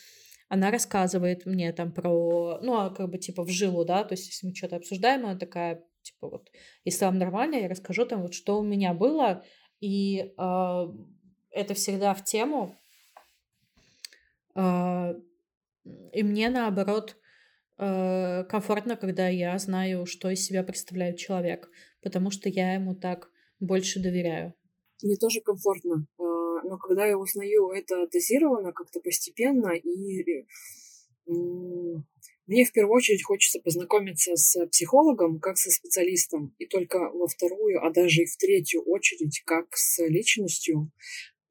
[0.50, 4.28] она рассказывает мне там про, ну, а как бы типа в жилу, да, то есть
[4.28, 6.50] если мы что-то обсуждаем, она такая, типа вот,
[6.84, 9.44] если вам нормально, я расскажу там вот, что у меня было,
[9.80, 10.88] и э,
[11.52, 12.76] это всегда в тему,
[14.56, 15.14] э,
[16.14, 17.16] и мне наоборот
[17.78, 21.70] э, комфортно, когда я знаю, что из себя представляет человек,
[22.02, 23.30] потому что я ему так
[23.60, 24.56] больше доверяю.
[25.02, 26.24] Мне тоже комфортно, а,
[26.64, 30.46] но когда я узнаю это дозированно, как-то постепенно, и
[32.48, 37.86] мне в первую очередь хочется познакомиться с психологом, как со специалистом, и только во вторую,
[37.86, 40.92] а даже и в третью очередь, как с личностью.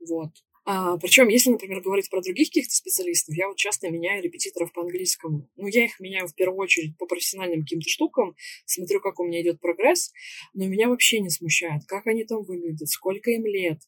[0.00, 0.30] Вот.
[0.70, 4.83] А, причем, если, например, говорить про других каких-то специалистов, я вот часто меняю репетиторов по
[4.83, 5.48] английскому.
[5.57, 9.40] Ну, я их меняю в первую очередь по профессиональным каким-то штукам, смотрю, как у меня
[9.40, 10.12] идет прогресс,
[10.52, 13.81] но меня вообще не смущает, как они там выглядят, сколько им лет,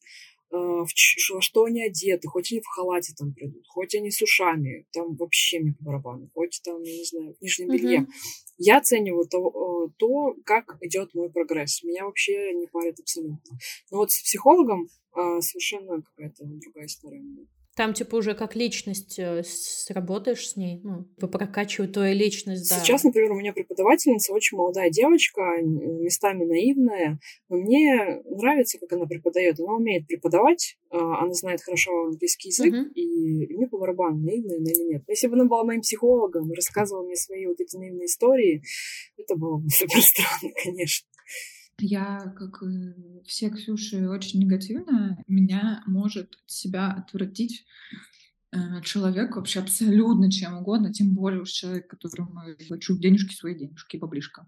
[0.49, 4.87] а, во что они одеты, хоть они в халате там придут, хоть они с ушами,
[4.91, 7.99] там вообще мне по барабану, хоть там, я не знаю, в нижнем белье.
[7.99, 8.07] Uh-huh.
[8.63, 11.81] Я оцениваю то, э, то, как идет мой прогресс.
[11.81, 13.57] Меня вообще не парит абсолютно.
[13.89, 17.23] Но вот с психологом а, совершенно какая-то другая история.
[17.81, 22.75] Там, типа, уже как личность э, сработаешь с ней, ну, прокачивают твою личность, да.
[22.75, 27.17] Сейчас, например, у меня преподавательница очень молодая девочка, местами наивная,
[27.49, 29.59] но мне нравится, как она преподает.
[29.59, 32.93] Она умеет преподавать, а, она знает хорошо английский язык, uh-huh.
[32.93, 35.03] и мне по барабану, наивная она или нет.
[35.07, 38.61] Если бы она была моим психологом и рассказывала мне свои вот эти наивные истории,
[39.17, 41.07] это было бы супер странно, конечно.
[41.81, 42.63] Я, как
[43.25, 45.21] все Ксюши, очень негативно.
[45.27, 47.65] Меня может себя отвратить
[48.51, 53.55] э, человек вообще абсолютно чем угодно, тем более уж человек, которому я плачу денежки, свои
[53.55, 54.47] денежки, баблишка.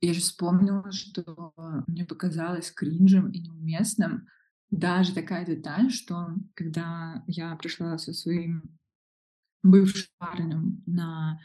[0.00, 1.52] Я же вспомнила, что
[1.86, 4.28] мне показалось кринжем и неуместным
[4.70, 8.78] даже такая деталь, что когда я пришла со своим
[9.62, 11.40] бывшим парнем на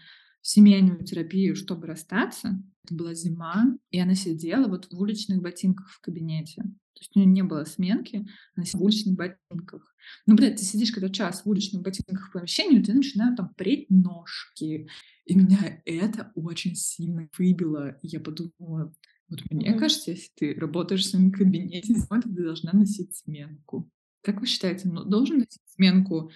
[0.45, 2.61] семейную терапию, чтобы расстаться.
[2.83, 6.61] Это была зима, и она сидела вот в уличных ботинках в кабинете.
[6.61, 9.95] То есть у нее не было сменки, она сидела в уличных ботинках.
[10.27, 13.55] Ну, блядь, ты сидишь когда час в уличных ботинках в помещении, и ты начинают там
[13.55, 14.87] преть ножки.
[15.25, 17.97] И меня это очень сильно выбило.
[18.03, 18.93] Я подумала,
[19.29, 23.89] вот мне кажется, если ты работаешь в своем кабинете, зимой, ты должна носить сменку.
[24.21, 26.29] Как вы считаете, ну, должен носить сменку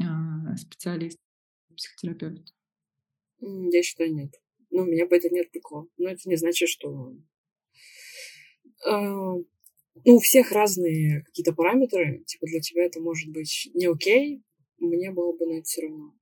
[0.00, 0.04] э,
[0.56, 1.20] специалист,
[1.76, 2.52] психотерапевт?
[3.42, 4.30] Я считаю, нет.
[4.70, 5.88] Ну, меня бы это не отвлекло.
[5.98, 7.14] Но это не значит, что...
[8.86, 9.34] А,
[10.04, 12.22] ну, у всех разные какие-то параметры.
[12.26, 14.42] Типа для тебя это может быть не окей,
[14.78, 16.14] мне было бы на это все равно.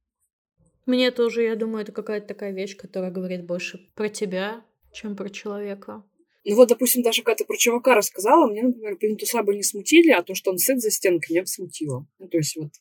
[0.87, 5.29] Мне тоже, я думаю, это какая-то такая вещь, которая говорит больше про тебя, чем про
[5.29, 6.05] человека.
[6.45, 10.11] Ну вот, допустим, даже когда ты про чувака рассказала, мне, например, плинтуса бы не смутили,
[10.11, 12.07] а то, что он сыт за стенкой, меня бы смутило.
[12.19, 12.73] Ну, то есть вот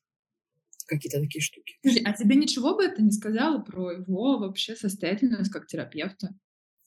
[0.89, 1.78] какие-то такие штуки.
[1.82, 6.30] Слушай, а тебе ничего бы это не сказала про его вообще состоятельность как терапевта?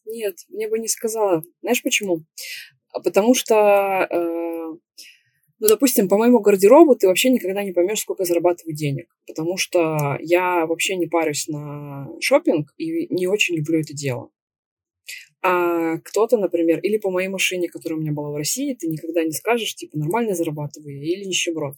[0.04, 1.42] Нет, мне бы не сказала.
[1.62, 2.24] Знаешь почему?
[2.92, 3.54] А потому что,
[4.10, 4.76] э,
[5.58, 9.06] ну, допустим, по моему гардеробу ты вообще никогда не поймешь, сколько зарабатываю денег.
[9.26, 14.30] Потому что я вообще не парюсь на шопинг и не очень люблю это дело.
[15.44, 19.24] А кто-то, например, или по моей машине, которая у меня была в России, ты никогда
[19.24, 21.74] не скажешь, типа, нормально зарабатываю или нищеброд.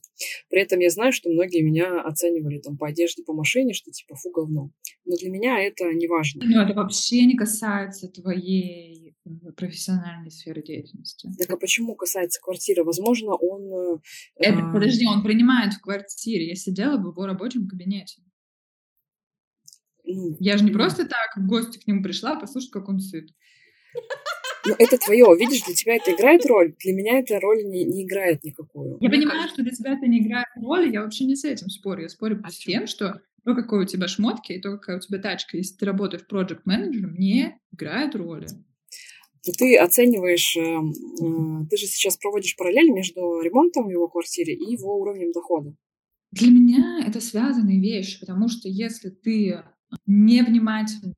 [0.51, 4.17] При этом я знаю, что многие меня оценивали там по одежде, по машине, что типа,
[4.17, 4.71] фу, говно.
[5.07, 6.43] Но для меня это не важно.
[6.45, 11.31] Ну, это вообще не касается твоей э, профессиональной сферы деятельности.
[11.39, 12.85] Так а почему касается квартиры?
[12.85, 13.97] Возможно, он...
[13.97, 13.99] Э,
[14.37, 14.73] это, а...
[14.75, 16.49] подожди, он принимает в квартире.
[16.49, 18.21] Я сидела в его рабочем кабинете.
[20.07, 23.31] Ну, я же не просто так в гости к нему пришла послушать, как он сыт.
[24.67, 28.05] Ну, это твое, видишь, для тебя это играет роль, для меня эта роль не, не
[28.05, 28.97] играет никакую.
[29.01, 29.55] Я понимаю, кажется.
[29.55, 32.03] что для тебя это не играет роли, я вообще не с этим спорю.
[32.03, 35.01] Я спорю а с тем, что то, какой у тебя шмотки, и то, какая у
[35.01, 38.47] тебя тачка, если ты работаешь проект менеджером не играет роли.
[39.47, 44.55] Но ты оцениваешь, э, э, ты же сейчас проводишь параллель между ремонтом в его квартире
[44.55, 45.77] и его уровнем дохода.
[46.33, 49.63] Для меня это связанные вещи, потому что если ты
[50.07, 51.13] невнимательно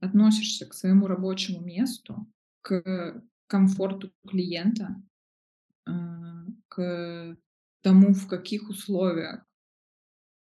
[0.00, 2.26] относишься к своему рабочему месту,
[2.62, 5.02] к комфорту клиента,
[5.86, 7.36] а, к
[7.82, 9.44] тому, в каких условиях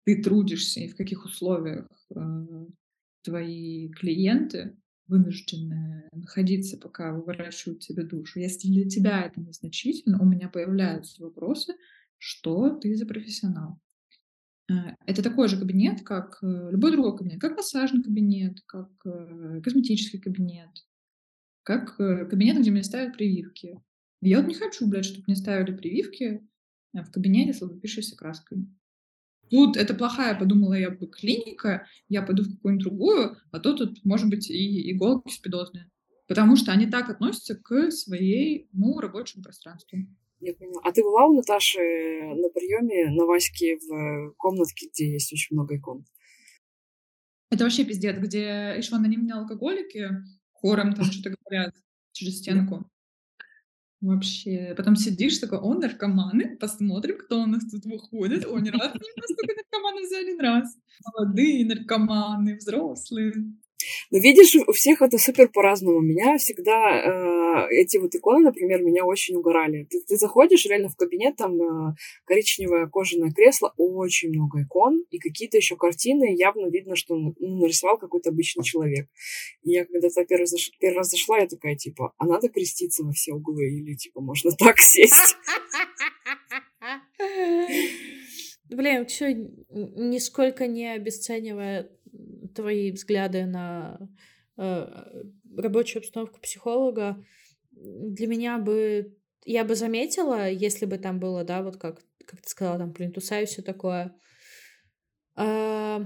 [0.05, 2.67] ты трудишься и в каких условиях а,
[3.23, 4.77] твои клиенты
[5.07, 8.39] вынуждены находиться, пока выворачивают тебе душу.
[8.39, 11.75] Если для тебя это незначительно, у меня появляются вопросы,
[12.17, 13.79] что ты за профессионал.
[14.69, 19.61] А, это такой же кабинет, как э, любой другой кабинет, как массажный кабинет, как э,
[19.61, 20.69] косметический кабинет,
[21.63, 23.79] как э, кабинет, где мне ставят прививки.
[24.21, 26.47] Я вот не хочу, блядь, чтобы мне ставили прививки
[26.93, 28.65] в кабинете с логопишущейся краской.
[29.51, 34.03] Тут это плохая, подумала я бы, клиника, я пойду в какую-нибудь другую, а то тут,
[34.03, 35.91] может быть, и иголки спидозные.
[36.27, 39.99] Потому что они так относятся к своему рабочему пространству.
[40.45, 40.79] Я поняла.
[40.83, 45.75] А ты была у Наташи на приеме на Ваське в комнатке, где есть очень много
[45.75, 46.05] икон?
[47.49, 50.11] Это вообще пиздец, где еще анонимные алкоголики
[50.51, 51.73] хором там что-то говорят
[52.11, 52.87] через стенку.
[54.01, 54.75] Вообще.
[54.77, 58.45] Потом сидишь такой, о, наркоманы, посмотрим, кто у нас тут выходит.
[58.45, 60.77] О, ни разу не настолько наркоманы взяли, один раз.
[61.05, 63.33] Молодые наркоманы, взрослые.
[64.11, 66.01] Но видишь, у всех это супер по-разному.
[66.01, 69.87] Меня всегда э, эти вот иконы, например, меня очень угорали.
[69.89, 71.95] Ты, ты заходишь реально в кабинет, там э,
[72.25, 77.97] коричневое кожаное кресло, очень много икон, и какие-то еще картины, явно видно, что ну, нарисовал
[77.97, 79.07] какой-то обычный человек.
[79.63, 80.71] И я когда-то первый, заш...
[80.79, 84.51] первый раз зашла, я такая, типа, а надо креститься во все углы, или, типа, можно
[84.57, 85.35] так сесть?
[88.69, 91.89] Блин, что, нисколько не обесценивая
[92.53, 93.99] твои взгляды на
[94.57, 95.23] э,
[95.57, 97.23] рабочую обстановку психолога,
[97.71, 102.49] для меня бы я бы заметила, если бы там было, да, вот как, как ты
[102.49, 104.15] сказала, там плинтуса и все такое.
[105.35, 106.05] А,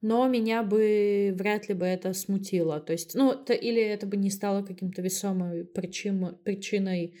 [0.00, 2.80] но меня бы вряд ли бы это смутило.
[2.80, 7.14] То есть, ну, то, или это бы не стало каким-то весомой причин, причиной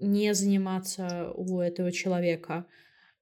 [0.00, 2.66] не заниматься у этого человека.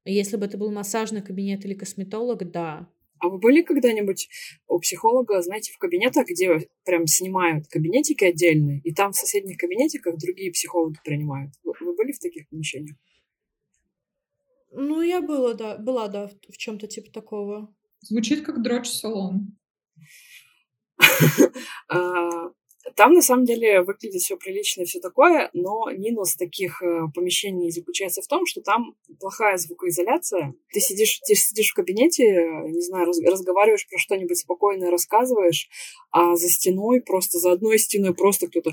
[0.04, 2.88] Если бы это был массажный кабинет или косметолог, да,
[3.22, 4.28] а вы были когда-нибудь
[4.66, 10.18] у психолога, знаете, в кабинетах, где прям снимают кабинетики отдельные, и там в соседних кабинетиках
[10.18, 11.52] другие психологи принимают?
[11.62, 12.96] Вы, вы были в таких помещениях?
[14.72, 17.72] Ну, я была, да, была, да, в, в чем-то типа такого.
[18.00, 19.56] Звучит как дрочь-салон.
[21.88, 22.50] А,
[22.96, 27.70] там, на самом деле, выглядит все прилично и все такое, но минус таких э, помещений
[27.70, 30.54] заключается в том, что там плохая звукоизоляция.
[30.72, 32.24] Ты сидишь, ты сидишь в кабинете,
[32.68, 35.68] не знаю, раз, разговариваешь про что-нибудь спокойно, рассказываешь,
[36.10, 38.70] а за стеной, просто за одной стеной просто кто-то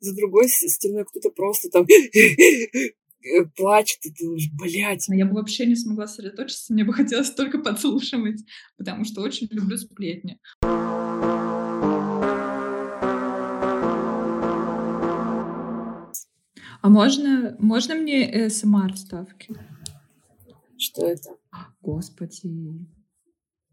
[0.00, 2.88] за другой стеной кто-то просто там Э,
[3.56, 5.08] плачет, и ты думаешь, блядь.
[5.08, 8.44] Я бы вообще не смогла сосредоточиться, мне бы хотелось только подслушивать,
[8.76, 10.38] потому что очень люблю сплетни.
[16.80, 19.54] А можно, можно мне СМР ставки?
[20.76, 21.30] Что это?
[21.82, 22.86] Господи.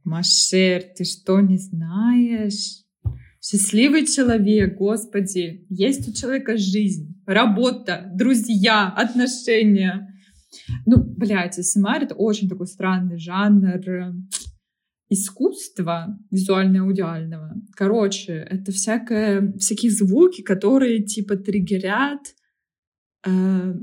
[0.03, 2.84] Машер, ты что, не знаешь?
[3.41, 10.11] Счастливый человек, Господи, есть у человека жизнь, работа, друзья, отношения.
[10.85, 14.13] Ну, блядь, СМР— это очень такой странный жанр э,
[15.09, 17.55] искусства визуально-аудиального.
[17.75, 22.21] Короче, это всякое, всякие звуки, которые типа триггерят
[23.25, 23.73] э,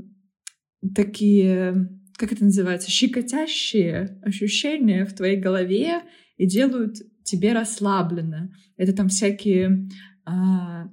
[0.95, 6.01] такие, как это называется, щекотящие ощущения в твоей голове
[6.37, 8.51] и делают тебе расслабленно.
[8.77, 9.87] Это там всякие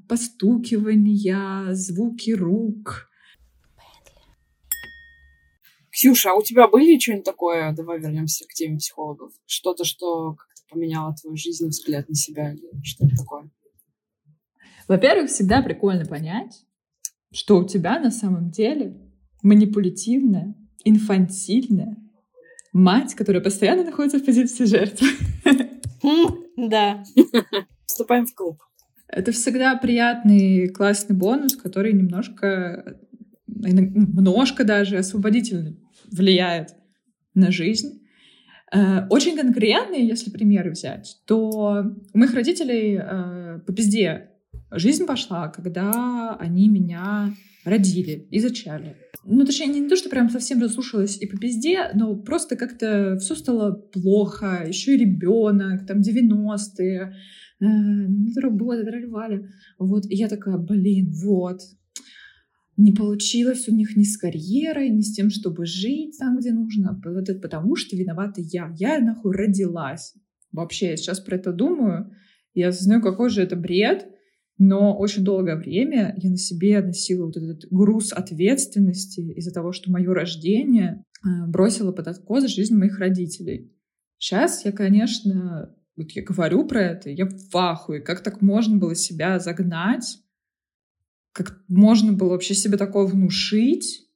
[0.09, 3.09] постукивания, звуки рук.
[5.91, 7.73] Ксюша, а у тебя были что-нибудь такое?
[7.73, 9.33] Давай вернемся к теме психологов.
[9.47, 13.51] Что-то, что как-то поменяло твою жизнь, взгляд на себя или что-то такое?
[14.89, 16.65] Во-первых, всегда прикольно понять,
[17.33, 18.97] что у тебя на самом деле
[19.43, 21.97] манипулятивная, инфантильная
[22.73, 25.09] мать, которая постоянно находится в позиции жертвы.
[26.57, 27.05] Да.
[27.87, 28.59] Вступаем в клуб.
[29.13, 32.97] Это всегда приятный, классный бонус, который немножко,
[33.47, 35.77] немножко даже освободительно
[36.11, 36.75] влияет
[37.35, 38.01] на жизнь.
[38.73, 44.31] Э, очень конкретные, если примеры взять, то у моих родителей э, по пизде
[44.71, 48.97] жизнь пошла, когда они меня родили и зачали.
[49.25, 53.35] Ну, точнее, не, то, что прям совсем разрушилась и по пизде, но просто как-то все
[53.35, 54.65] стало плохо.
[54.67, 57.13] Еще и ребенок, там 90-е, э,
[57.61, 59.49] работа, дральвали.
[59.79, 61.61] Вот, и я такая, блин, вот,
[62.77, 67.01] не получилось у них ни с карьерой, ни с тем, чтобы жить там, где нужно.
[67.05, 68.75] Вот это потому, что виновата я.
[68.79, 70.15] Я нахуй родилась.
[70.51, 72.11] Вообще, я сейчас про это думаю,
[72.55, 74.09] я знаю, какой же это бред.
[74.63, 79.91] Но очень долгое время я на себе носила вот этот груз ответственности из-за того, что
[79.91, 83.75] мое рождение э, бросило под откос жизнь моих родителей.
[84.19, 88.01] Сейчас я, конечно, вот я говорю про это, я в ахуе.
[88.01, 90.19] Как так можно было себя загнать?
[91.33, 94.09] Как можно было вообще себе такое внушить?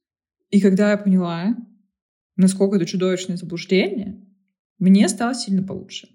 [0.51, 1.55] И когда я поняла,
[2.37, 4.26] насколько это чудовищное заблуждение,
[4.78, 6.09] мне стало сильно получше.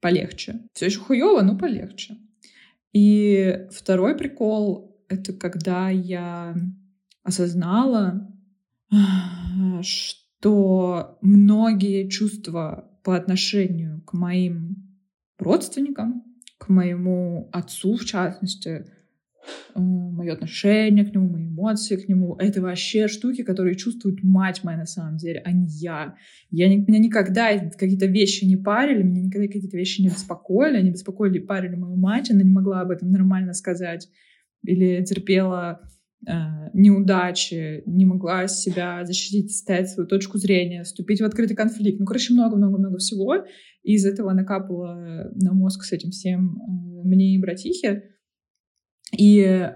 [0.00, 0.60] Полегче.
[0.72, 2.16] Все еще хуево, но полегче.
[2.92, 6.56] И второй прикол— это когда я
[7.24, 8.32] осознала,
[9.82, 14.87] что многие чувства по отношению к моим
[15.38, 16.24] родственникам,
[16.58, 18.86] к моему отцу, в частности,
[19.74, 22.36] Э, мое отношение к нему, мои эмоции к нему.
[22.36, 26.16] Это вообще штуки, которые чувствует мать моя на самом деле, а не я.
[26.50, 30.78] я меня никогда какие-то вещи не парили, меня никогда какие-то вещи не беспокоили.
[30.78, 34.08] Они беспокоили и парили мою мать, она не могла об этом нормально сказать.
[34.64, 35.80] Или терпела
[36.72, 42.00] неудачи, не могла себя защитить, ставить свою точку зрения, вступить в открытый конфликт.
[42.00, 43.36] Ну, короче, много-много-много всего.
[43.82, 48.10] И из этого накапало на мозг с этим всем э, мне и братихе.
[49.16, 49.72] И э,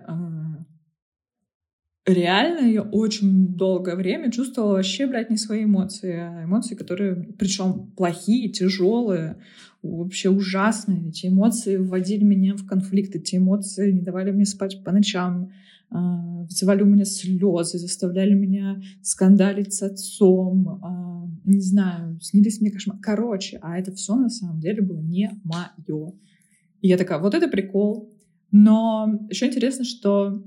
[2.06, 7.92] реально я очень долгое время чувствовала вообще, блядь, не свои эмоции, а эмоции, которые, причем
[7.96, 9.38] плохие, тяжелые,
[9.82, 11.08] вообще ужасные.
[11.08, 15.50] Эти эмоции вводили меня в конфликт, эти эмоции не давали мне спать по ночам, э,
[15.92, 22.98] вызывали у меня слезы, заставляли меня скандалить с отцом, э, не знаю, снились мне кошмар.
[23.00, 26.12] Короче, а это все на самом деле было не мое.
[26.80, 28.12] И я такая, вот это прикол,
[28.50, 30.44] но еще интересно, что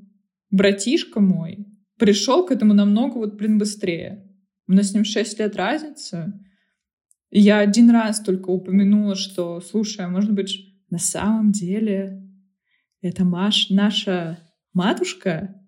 [0.52, 1.66] братишка мой
[1.98, 4.30] пришел к этому намного вот, блин, быстрее.
[4.68, 6.40] У нас с ним 6 лет разница.
[7.32, 12.24] И я один раз только упомянула, что, слушай, а может быть, на самом деле
[13.02, 14.40] это Маш, наша
[14.76, 15.60] матушка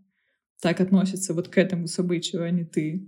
[0.62, 3.08] так относится вот к этому событию, а не ты.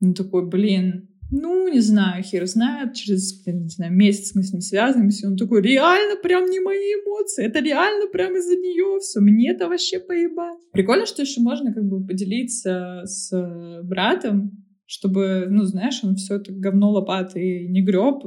[0.00, 4.60] Ну такой, блин, ну, не знаю, хер знает, через, не знаю, месяц мы с ним
[4.60, 9.52] связываемся, он такой, реально прям не мои эмоции, это реально прям из-за нее все, мне
[9.52, 10.58] это вообще поебать.
[10.72, 16.52] Прикольно, что еще можно как бы поделиться с братом, чтобы, ну, знаешь, он все это
[16.52, 18.24] говно лопатой не греб,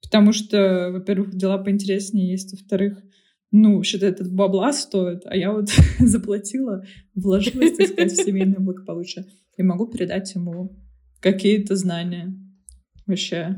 [0.00, 3.02] потому что, во-первых, дела поинтереснее есть, во-вторых,
[3.56, 5.66] ну, вообще-то этот бабла стоит, а я вот
[6.00, 6.84] заплатила,
[7.14, 9.26] вложилась, так сказать, в семейное благополучие,
[9.56, 10.76] и могу передать ему
[11.20, 12.34] какие-то знания
[13.06, 13.54] вообще.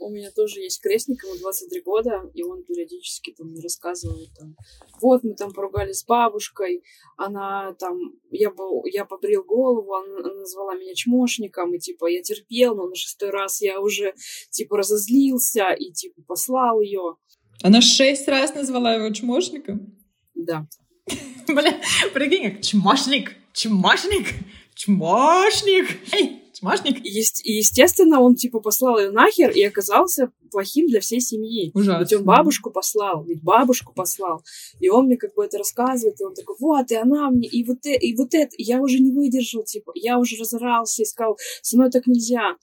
[0.00, 4.54] У меня тоже есть крестник, ему 23 года, и он периодически там мне рассказывает, там,
[5.00, 6.84] вот мы там поругались с бабушкой,
[7.16, 7.98] она там,
[8.30, 12.86] я, был, я побрил голову, она, она назвала меня чмошником, и типа я терпел, но
[12.86, 14.12] на шестой раз я уже
[14.50, 17.16] типа разозлился и типа послал ее.
[17.62, 19.94] Она шесть раз назвала его чмошником?
[20.34, 20.66] Да.
[21.48, 21.80] Бля,
[22.12, 24.26] прикинь, чмошник, чмошник,
[24.74, 25.86] чмошник.
[26.12, 27.04] Эй, Смашник?
[27.04, 31.70] Есть, и, естественно, он, типа, послал ее нахер и оказался плохим для всей семьи.
[31.74, 32.00] Ужасно.
[32.00, 34.42] Ведь он бабушку послал, ведь бабушку послал.
[34.80, 37.62] И он мне как бы это рассказывает, и он такой, вот, и она мне, и
[37.62, 38.56] вот, это, и вот это.
[38.56, 42.56] И я уже не выдержал, типа, я уже разорался и сказал, со мной так нельзя.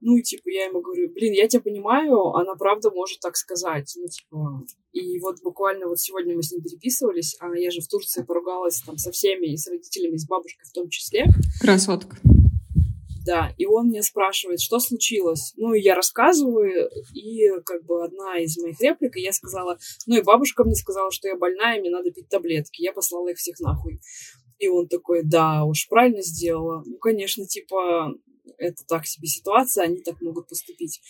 [0.00, 3.92] Ну, и, типа, я ему говорю, блин, я тебя понимаю, она правда может так сказать.
[3.96, 7.88] Ну, типа, и вот буквально вот сегодня мы с ним переписывались, а я же в
[7.88, 11.26] Турции поругалась там со всеми, и с родителями, и с бабушкой в том числе.
[11.60, 12.16] Красотка.
[13.26, 15.52] Да, и он меня спрашивает, что случилось.
[15.56, 20.16] Ну, и я рассказываю, и как бы одна из моих реплик, и я сказала, ну,
[20.16, 22.80] и бабушка мне сказала, что я больная, и мне надо пить таблетки.
[22.80, 24.00] Я послала их всех нахуй.
[24.58, 26.82] И он такой, да, уж правильно сделала.
[26.86, 28.14] Ну, конечно, типа,
[28.58, 31.00] это так себе ситуация, они так могут поступить.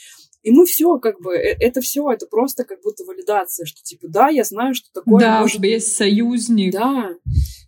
[0.42, 4.08] И мы все, как бы, э, это все, это просто как будто валидация, что типа,
[4.08, 5.20] да, я знаю, что такое.
[5.20, 5.56] Да, может...
[5.56, 6.72] у тебя есть союзник.
[6.72, 7.16] Да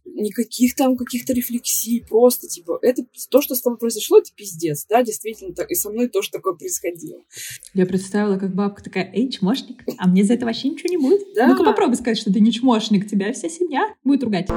[0.05, 5.03] никаких там каких-то рефлексий, просто, типа, это то, что с тобой произошло, это пиздец, да,
[5.03, 7.21] действительно, так, и со мной тоже такое происходило.
[7.75, 11.35] Я представила, как бабка такая, эй, чмошник, а мне за это вообще ничего не будет?
[11.35, 11.49] Да.
[11.49, 14.49] Ну-ка попробуй сказать, что ты не чмошник, тебя вся семья будет ругать.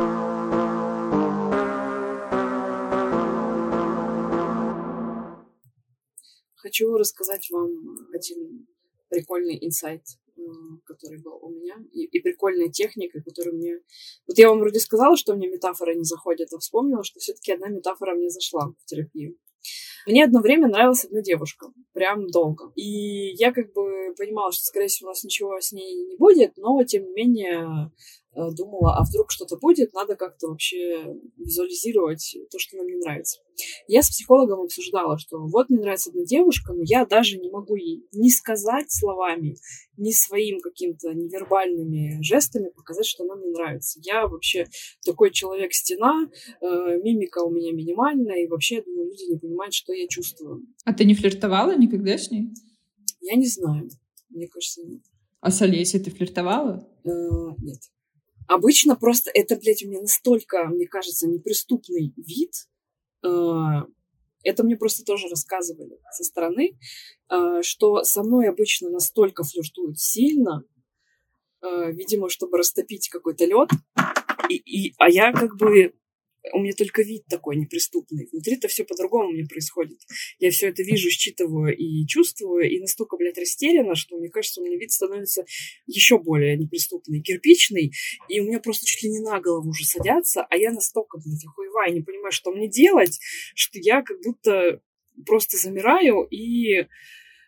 [6.65, 8.65] Хочу рассказать вам один
[9.09, 10.01] прикольный инсайт
[10.85, 13.79] который был у меня, и, и прикольная техника, которую мне...
[14.27, 17.69] Вот я вам вроде сказала, что мне метафора не заходит, а вспомнила, что все-таки одна
[17.69, 19.37] метафора мне зашла в терапию.
[20.05, 22.73] Мне одно время нравилась одна девушка, прям долго.
[22.75, 26.57] И я как бы понимала, что, скорее всего, у нас ничего с ней не будет,
[26.57, 27.91] но, тем не менее,
[28.24, 33.39] Э, думала, а вдруг что-то будет, надо как-то вообще визуализировать то, что нам не нравится.
[33.87, 37.75] Я с психологом обсуждала, что вот мне нравится одна девушка, но я даже не могу
[37.75, 39.55] ей ни сказать словами,
[39.97, 43.99] ни своим каким-то невербальными жестами показать, что она мне нравится.
[44.03, 44.67] Я вообще
[45.05, 46.29] такой человек-стена,
[46.61, 50.65] э, мимика у меня минимальная, и вообще, я думаю, люди не понимают, что я чувствую.
[50.83, 52.49] А ты не флиртовала никогда с ней?
[53.21, 53.89] Я не знаю.
[54.29, 55.01] Мне кажется, нет.
[55.39, 56.87] А с Олесей ты флиртовала?
[57.03, 57.09] Э,
[57.61, 57.79] нет.
[58.47, 62.51] Обычно просто это, блядь, у меня настолько, мне кажется, неприступный вид.
[63.23, 63.85] А,
[64.43, 66.77] это мне просто тоже рассказывали со стороны,
[67.27, 70.63] а, что со мной обычно настолько флиртуют сильно,
[71.61, 73.69] а, видимо, чтобы растопить какой-то лед.
[74.49, 75.93] И, и, а я как бы
[76.53, 78.27] у меня только вид такой неприступный.
[78.31, 79.99] Внутри-то все по-другому мне происходит.
[80.39, 84.65] Я все это вижу, считываю и чувствую, и настолько, блядь, растеряна, что мне кажется, у
[84.65, 85.45] меня вид становится
[85.87, 87.91] еще более неприступный, кирпичный,
[88.29, 91.45] и у меня просто чуть ли не на голову уже садятся, а я настолько, блядь,
[91.45, 93.19] охуеваю, не понимаю, что мне делать,
[93.55, 94.81] что я как будто
[95.25, 96.87] просто замираю и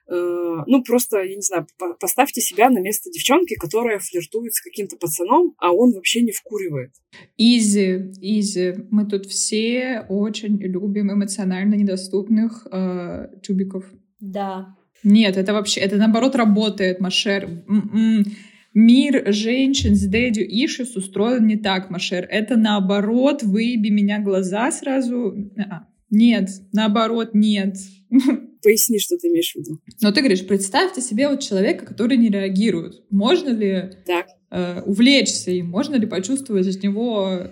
[0.10, 1.68] ну, просто, я не знаю,
[2.00, 6.92] поставьте себя на место девчонки, которая флиртует с каким-то пацаном, а он вообще не вкуривает.
[7.38, 8.76] Изи, изи.
[8.90, 13.86] Мы тут все очень любим эмоционально недоступных э, тюбиков.
[14.20, 14.76] Да.
[15.04, 17.46] Нет, это вообще, это наоборот работает, Машер.
[17.68, 18.26] М-м.
[18.74, 22.28] Мир женщин с дэдю ишус устроен не так, Машер.
[22.30, 25.36] Это наоборот, выеби меня глаза сразу.
[25.58, 27.76] А, нет, наоборот, нет.
[28.68, 29.80] Поясни, что ты имеешь в виду.
[30.02, 33.02] Но ты говоришь, представьте себе вот человека, который не реагирует.
[33.10, 34.28] Можно ли так.
[34.52, 35.70] Э, увлечься им?
[35.70, 37.48] Можно ли почувствовать от него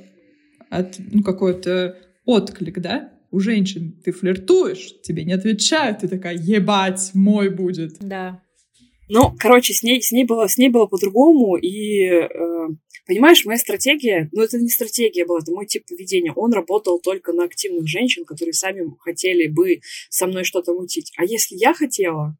[0.69, 3.13] от, ну, какой-то отклик, да?
[3.31, 7.95] У женщин ты флиртуешь, тебе не отвечают, ты такая, ебать, мой будет.
[8.01, 8.41] Да.
[9.07, 12.67] Ну, короче, с ней, с ней было, с ней было по-другому, и э,
[13.05, 16.33] Понимаешь, моя стратегия, ну это не стратегия была, это мой тип поведения.
[16.35, 21.13] Он работал только на активных женщин, которые сами хотели бы со мной что-то мутить.
[21.15, 22.35] А если я хотела,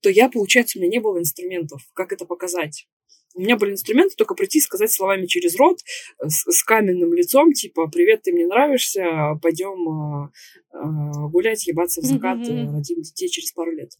[0.00, 2.86] то я, получается, у меня не было инструментов, как это показать.
[3.34, 5.80] У меня были инструменты только прийти и сказать словами через рот
[6.22, 10.30] э, с, с каменным лицом, типа «Привет, ты мне нравишься, пойдем э,
[10.72, 12.72] э, гулять, ебаться в закат, mm-hmm.
[12.72, 13.90] родим детей через пару лет».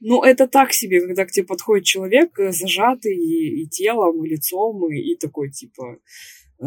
[0.00, 4.28] Ну, это так себе, когда к тебе подходит человек, э, зажатый и, и телом, и
[4.28, 5.98] лицом, и, и такой, типа
[6.60, 6.64] э,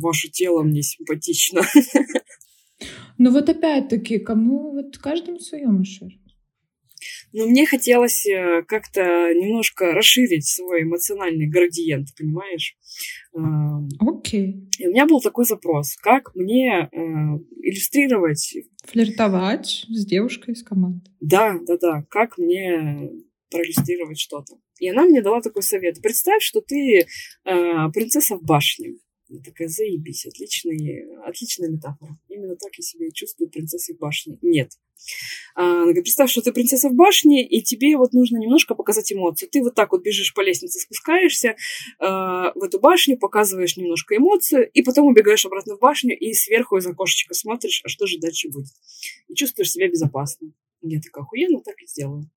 [0.00, 1.62] «Ваше тело мне симпатично».
[3.20, 6.10] Ну вот опять-таки, кому вот каждому свое, Машер.
[7.32, 9.00] Но мне хотелось э, как-то
[9.34, 12.76] немножко расширить свой эмоциональный градиент, понимаешь?
[14.00, 14.54] Окей.
[14.54, 14.82] Okay.
[14.82, 16.96] И у меня был такой запрос, как мне э,
[17.62, 18.56] иллюстрировать...
[18.84, 21.10] Флиртовать с девушкой из команды.
[21.20, 22.04] Да, да, да.
[22.08, 23.10] Как мне
[23.50, 24.54] проиллюстрировать что-то.
[24.78, 26.00] И она мне дала такой совет.
[26.02, 27.04] Представь, что ты э,
[27.92, 28.94] принцесса в башне.
[29.28, 32.18] Я такая, заебись, отличный, отличная метафора.
[32.28, 34.38] Именно так я себя чувствую принцессой в башне.
[34.40, 34.72] Нет.
[35.54, 39.46] А, представь, что ты принцесса в башне, и тебе вот нужно немножко показать эмоции.
[39.46, 41.56] Ты вот так вот бежишь по лестнице, спускаешься
[41.98, 46.78] а, в эту башню, показываешь немножко эмоцию, и потом убегаешь обратно в башню, и сверху
[46.78, 48.72] из окошечка смотришь, а что же дальше будет.
[49.28, 50.52] И чувствуешь себя безопасно.
[50.80, 52.30] Я такая, охуенно, так и сделаю.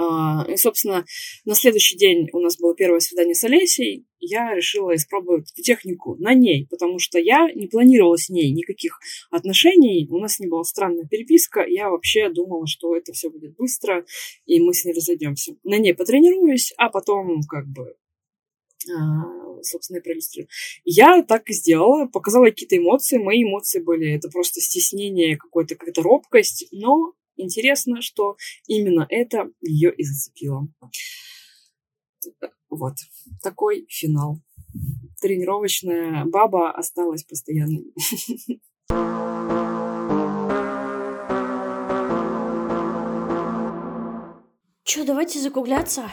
[0.00, 1.04] А, и, собственно,
[1.44, 4.06] на следующий день у нас было первое свидание с Олесей.
[4.20, 10.06] Я решила испробовать технику на ней, потому что я не планировала с ней никаких отношений.
[10.08, 11.64] У нас не была странная переписка.
[11.66, 14.04] Я вообще думала, что это все будет быстро,
[14.46, 15.56] и мы с ней разойдемся.
[15.64, 17.96] На ней потренируюсь, а потом как бы
[18.96, 20.48] а, собственно, и проиллюстрирую.
[20.84, 23.18] Я так и сделала, показала какие-то эмоции.
[23.18, 28.36] Мои эмоции были, это просто стеснение, какое-то, какая-то робкость, но интересно, что
[28.66, 30.68] именно это ее и зацепило.
[32.68, 32.94] Вот.
[33.42, 34.40] Такой финал.
[35.20, 37.92] Тренировочная баба осталась постоянной.
[44.84, 46.10] Че, давайте закругляться.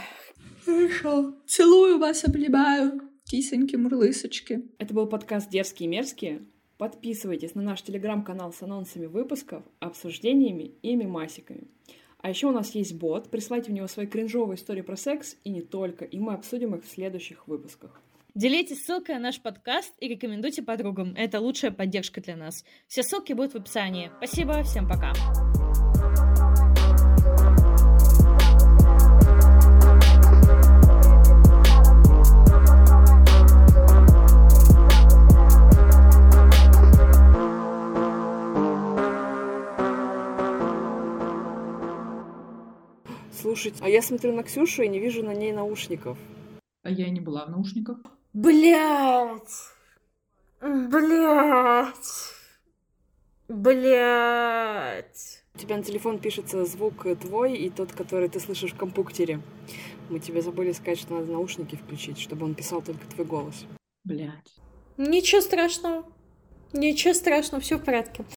[0.66, 1.34] Хорошо.
[1.48, 3.02] Целую вас, обнимаю.
[3.24, 4.70] Кисоньки, мурлысочки.
[4.78, 6.46] Это был подкаст «Дерзкие и мерзкие».
[6.78, 11.68] Подписывайтесь на наш телеграм-канал с анонсами выпусков, обсуждениями и мемасиками.
[12.20, 15.50] А еще у нас есть бот, присылайте в него свои кринжовые истории про секс и
[15.50, 18.02] не только, и мы обсудим их в следующих выпусках.
[18.34, 21.14] Делитесь ссылкой на наш подкаст и рекомендуйте подругам.
[21.16, 22.66] Это лучшая поддержка для нас.
[22.88, 24.12] Все ссылки будут в описании.
[24.18, 25.14] Спасибо, всем пока.
[43.56, 46.18] Слушайте, а я смотрю на Ксюшу и не вижу на ней наушников.
[46.84, 48.00] А я и не была в наушниках.
[48.34, 49.50] Блять!
[50.60, 52.34] Блять!
[53.48, 55.44] Блять!
[55.54, 59.40] У тебя на телефон пишется звук твой и тот, который ты слышишь в компьютере.
[60.10, 63.66] Мы тебе забыли сказать, что надо наушники включить, чтобы он писал только твой голос.
[64.04, 64.54] Блять.
[64.98, 66.04] Ничего страшного.
[66.74, 68.26] Ничего страшного, все в порядке.